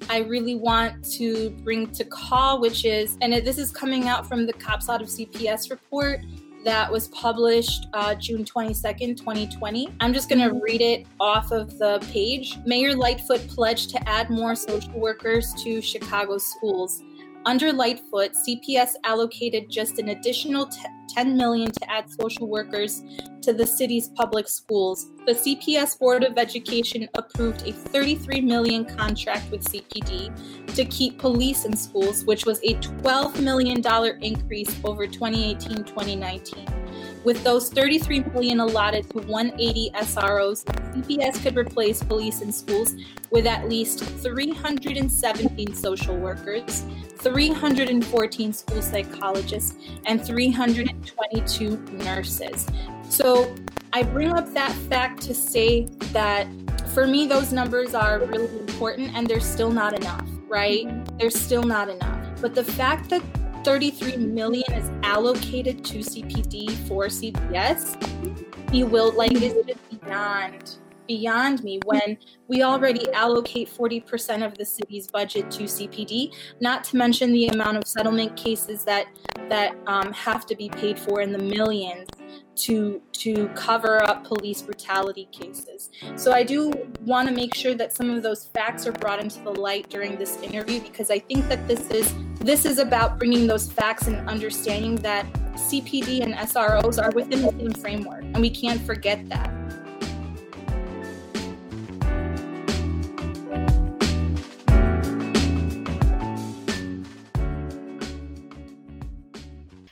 I 0.09 0.19
really 0.19 0.55
want 0.55 1.03
to 1.13 1.49
bring 1.63 1.91
to 1.91 2.05
call, 2.05 2.61
which 2.61 2.85
is, 2.85 3.17
and 3.21 3.33
this 3.33 3.57
is 3.57 3.71
coming 3.71 4.07
out 4.07 4.27
from 4.27 4.45
the 4.45 4.53
Cops 4.53 4.89
Out 4.89 5.01
of 5.01 5.07
CPS 5.07 5.69
report 5.69 6.21
that 6.67 6.91
was 6.91 7.07
published 7.07 7.87
uh, 7.93 8.13
June 8.13 8.43
22nd, 8.43 9.15
2020. 9.15 9.87
I'm 10.01 10.13
just 10.13 10.27
going 10.27 10.41
to 10.41 10.59
read 10.61 10.81
it 10.81 11.07
off 11.17 11.53
of 11.53 11.77
the 11.77 12.05
page. 12.11 12.57
Mayor 12.65 12.93
Lightfoot 12.93 13.47
pledged 13.47 13.89
to 13.91 14.09
add 14.09 14.29
more 14.29 14.53
social 14.53 14.91
workers 14.99 15.53
to 15.63 15.81
Chicago 15.81 16.37
schools. 16.37 17.03
Under 17.47 17.71
Lightfoot, 17.71 18.33
CPS 18.33 18.95
allocated 19.05 19.69
just 19.69 19.99
an 19.99 20.09
additional 20.09 20.65
t- 20.65 20.81
10 21.07 21.37
million 21.37 21.71
to 21.71 21.89
add 21.89 22.11
social 22.11 22.45
workers 22.45 23.01
to 23.41 23.53
the 23.53 23.65
city's 23.65 24.09
public 24.09 24.49
schools. 24.49 25.11
The 25.25 25.31
CPS 25.31 25.97
Board 25.97 26.25
of 26.25 26.37
Education 26.37 27.07
approved 27.13 27.65
a 27.65 27.71
33 27.71 28.41
million 28.41 28.83
contract 28.83 29.49
with 29.49 29.63
CPD 29.63 30.75
to 30.75 30.83
keep 30.83 31.19
police 31.19 31.63
in 31.63 31.73
schools, 31.77 32.25
which 32.25 32.45
was 32.45 32.59
a 32.65 32.73
12 32.73 33.39
million 33.41 33.79
dollar 33.79 34.19
increase 34.21 34.75
over 34.83 35.07
2018-2019. 35.07 36.86
With 37.27 37.43
those 37.43 37.69
33 37.69 38.21
million 38.21 38.61
allotted 38.61 39.09
to 39.09 39.17
180 39.17 39.91
SROs, 39.95 40.63
CPS 40.63 41.43
could 41.43 41.57
replace 41.57 42.01
police 42.01 42.39
in 42.39 42.53
schools 42.53 42.95
with 43.31 43.45
at 43.45 43.67
least 43.67 44.01
317 44.01 45.73
social 45.73 46.15
workers, 46.15 46.85
314 47.17 48.53
school 48.53 48.81
psychologists, 48.81 49.75
and 50.05 50.25
322 50.25 51.77
nurses. 51.95 52.65
So 53.09 53.53
I 53.91 54.03
bring 54.03 54.31
up 54.31 54.53
that 54.53 54.71
fact 54.71 55.21
to 55.23 55.33
say 55.33 55.87
that 56.13 56.47
for 56.93 57.05
me, 57.07 57.27
those 57.27 57.51
numbers 57.51 57.93
are 57.93 58.19
really 58.19 58.57
important 58.57 59.13
and 59.13 59.27
they're 59.27 59.41
still 59.41 59.71
not 59.71 59.93
enough, 59.93 60.29
right? 60.47 60.87
They're 61.19 61.29
still 61.29 61.63
not 61.63 61.89
enough. 61.89 62.39
But 62.39 62.55
the 62.55 62.63
fact 62.63 63.09
that 63.09 63.21
33 63.67 64.15
million 64.15 64.71
is 64.71 64.89
allocated 65.03 65.83
to 65.83 65.97
CPD 65.97 66.71
for 66.87 67.07
CPS, 67.07 68.01
he 68.71 68.85
will 68.85 69.11
like 69.11 69.33
is 69.33 69.55
just 69.67 69.89
beyond 69.89 70.77
beyond 71.05 71.61
me 71.65 71.77
when 71.83 72.17
we 72.47 72.63
already 72.63 73.11
allocate 73.11 73.69
40% 73.69 74.45
of 74.45 74.57
the 74.57 74.63
city's 74.63 75.07
budget 75.07 75.51
to 75.51 75.63
CPD, 75.63 76.33
not 76.61 76.85
to 76.85 76.95
mention 76.95 77.33
the 77.33 77.47
amount 77.47 77.75
of 77.75 77.85
settlement 77.85 78.37
cases 78.37 78.85
that 78.85 79.07
that 79.49 79.75
um, 79.85 80.13
have 80.13 80.45
to 80.45 80.55
be 80.55 80.69
paid 80.69 80.97
for 80.97 81.19
in 81.19 81.33
the 81.33 81.37
millions 81.37 82.07
to 82.57 83.01
to 83.11 83.47
cover 83.49 84.03
up 84.03 84.23
police 84.23 84.61
brutality 84.61 85.27
cases. 85.31 85.89
So 86.15 86.31
I 86.31 86.43
do 86.43 86.71
want 87.01 87.27
to 87.27 87.33
make 87.33 87.53
sure 87.53 87.75
that 87.75 87.93
some 87.93 88.09
of 88.09 88.23
those 88.23 88.45
facts 88.45 88.87
are 88.87 88.91
brought 88.91 89.21
into 89.21 89.39
the 89.41 89.51
light 89.51 89.89
during 89.89 90.17
this 90.17 90.41
interview 90.41 90.81
because 90.81 91.11
I 91.11 91.19
think 91.19 91.47
that 91.49 91.67
this 91.67 91.89
is 91.89 92.13
this 92.39 92.65
is 92.65 92.79
about 92.79 93.19
bringing 93.19 93.47
those 93.47 93.71
facts 93.71 94.07
and 94.07 94.27
understanding 94.27 94.95
that 94.97 95.31
CPD 95.53 96.21
and 96.21 96.33
SROs 96.33 97.01
are 97.01 97.11
within 97.11 97.41
the 97.41 97.51
same 97.51 97.71
framework 97.73 98.23
and 98.23 98.39
we 98.39 98.49
can't 98.49 98.81
forget 98.81 99.27
that. 99.29 99.53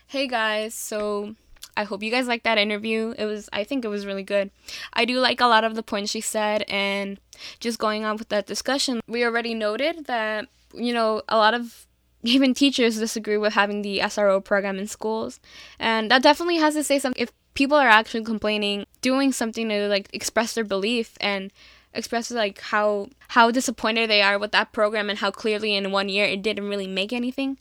Hey 0.07 0.27
guys, 0.27 0.73
so 0.73 1.35
I 1.77 1.83
hope 1.83 2.03
you 2.03 2.11
guys 2.11 2.27
liked 2.27 2.43
that 2.45 2.57
interview. 2.57 3.13
It 3.17 3.25
was 3.25 3.49
I 3.51 3.63
think 3.63 3.85
it 3.85 3.89
was 3.89 4.05
really 4.05 4.23
good. 4.23 4.51
I 4.93 5.05
do 5.05 5.19
like 5.19 5.41
a 5.41 5.47
lot 5.47 5.63
of 5.63 5.75
the 5.75 5.83
points 5.83 6.11
she 6.11 6.21
said 6.21 6.63
and 6.67 7.19
just 7.59 7.79
going 7.79 8.05
on 8.05 8.17
with 8.17 8.29
that 8.29 8.47
discussion. 8.47 9.01
We 9.07 9.23
already 9.25 9.53
noted 9.53 10.05
that 10.05 10.47
you 10.73 10.93
know, 10.93 11.21
a 11.27 11.37
lot 11.37 11.53
of 11.53 11.85
even 12.23 12.53
teachers 12.53 12.97
disagree 12.97 13.37
with 13.37 13.53
having 13.53 13.81
the 13.81 13.99
SRO 13.99 14.43
program 14.43 14.79
in 14.79 14.87
schools. 14.87 15.39
And 15.79 16.09
that 16.11 16.23
definitely 16.23 16.57
has 16.57 16.73
to 16.75 16.83
say 16.83 16.99
something 16.99 17.21
if 17.21 17.31
people 17.53 17.77
are 17.77 17.87
actually 17.87 18.23
complaining, 18.23 18.85
doing 19.01 19.31
something 19.31 19.69
to 19.69 19.87
like 19.87 20.09
express 20.13 20.53
their 20.53 20.63
belief 20.63 21.13
and 21.21 21.51
express 21.93 22.29
like 22.29 22.59
how 22.59 23.07
how 23.29 23.51
disappointed 23.51 24.09
they 24.09 24.21
are 24.21 24.37
with 24.37 24.51
that 24.51 24.73
program 24.73 25.09
and 25.09 25.19
how 25.19 25.31
clearly 25.31 25.75
in 25.75 25.91
one 25.91 26.09
year 26.09 26.25
it 26.25 26.41
didn't 26.41 26.67
really 26.67 26.87
make 26.87 27.13
anything 27.13 27.57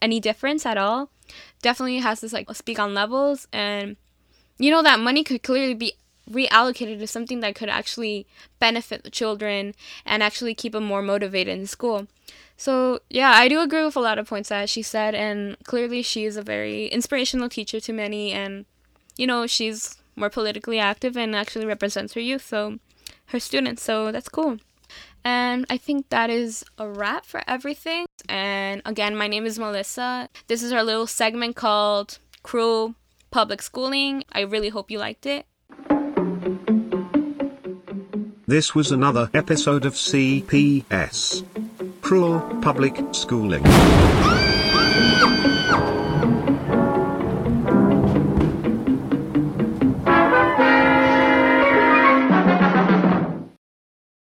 any 0.00 0.20
difference 0.20 0.66
at 0.66 0.78
all 0.78 1.10
definitely 1.62 1.98
has 1.98 2.20
to 2.20 2.28
like 2.32 2.48
speak 2.54 2.78
on 2.78 2.94
levels 2.94 3.48
and 3.52 3.96
you 4.58 4.70
know 4.70 4.82
that 4.82 5.00
money 5.00 5.24
could 5.24 5.42
clearly 5.42 5.74
be 5.74 5.92
reallocated 6.30 6.98
to 6.98 7.06
something 7.06 7.40
that 7.40 7.54
could 7.54 7.68
actually 7.68 8.26
benefit 8.58 9.04
the 9.04 9.10
children 9.10 9.74
and 10.04 10.22
actually 10.22 10.54
keep 10.54 10.72
them 10.72 10.84
more 10.84 11.02
motivated 11.02 11.56
in 11.56 11.66
school. 11.66 12.06
So, 12.56 13.00
yeah, 13.10 13.30
I 13.30 13.48
do 13.48 13.60
agree 13.60 13.84
with 13.84 13.96
a 13.96 14.00
lot 14.00 14.18
of 14.18 14.28
points 14.28 14.48
that 14.48 14.70
she 14.70 14.82
said, 14.82 15.14
and 15.14 15.56
clearly 15.64 16.02
she 16.02 16.24
is 16.24 16.36
a 16.36 16.42
very 16.42 16.86
inspirational 16.86 17.48
teacher 17.48 17.80
to 17.80 17.92
many, 17.92 18.32
and 18.32 18.64
you 19.16 19.26
know, 19.26 19.46
she's 19.46 19.96
more 20.16 20.30
politically 20.30 20.78
active 20.78 21.16
and 21.16 21.36
actually 21.36 21.66
represents 21.66 22.14
her 22.14 22.20
youth, 22.20 22.46
so 22.46 22.78
her 23.26 23.40
students, 23.40 23.82
so 23.82 24.10
that's 24.10 24.28
cool. 24.28 24.58
And 25.26 25.66
I 25.68 25.76
think 25.76 26.10
that 26.10 26.30
is 26.30 26.64
a 26.78 26.88
wrap 26.88 27.26
for 27.26 27.42
everything. 27.48 28.06
And 28.28 28.80
again, 28.84 29.16
my 29.16 29.26
name 29.26 29.44
is 29.44 29.58
Melissa. 29.58 30.28
This 30.46 30.62
is 30.62 30.70
our 30.70 30.84
little 30.84 31.08
segment 31.08 31.56
called 31.56 32.20
Cruel 32.44 32.94
Public 33.32 33.60
Schooling. 33.60 34.22
I 34.30 34.42
really 34.42 34.68
hope 34.68 34.88
you 34.88 35.00
liked 35.00 35.26
it. 35.26 35.46
This 38.46 38.72
was 38.76 38.92
another 38.92 39.28
episode 39.34 39.84
of 39.84 39.94
CPS 39.94 41.42
Cruel 42.02 42.38
Public 42.62 42.96
Schooling. 43.10 43.64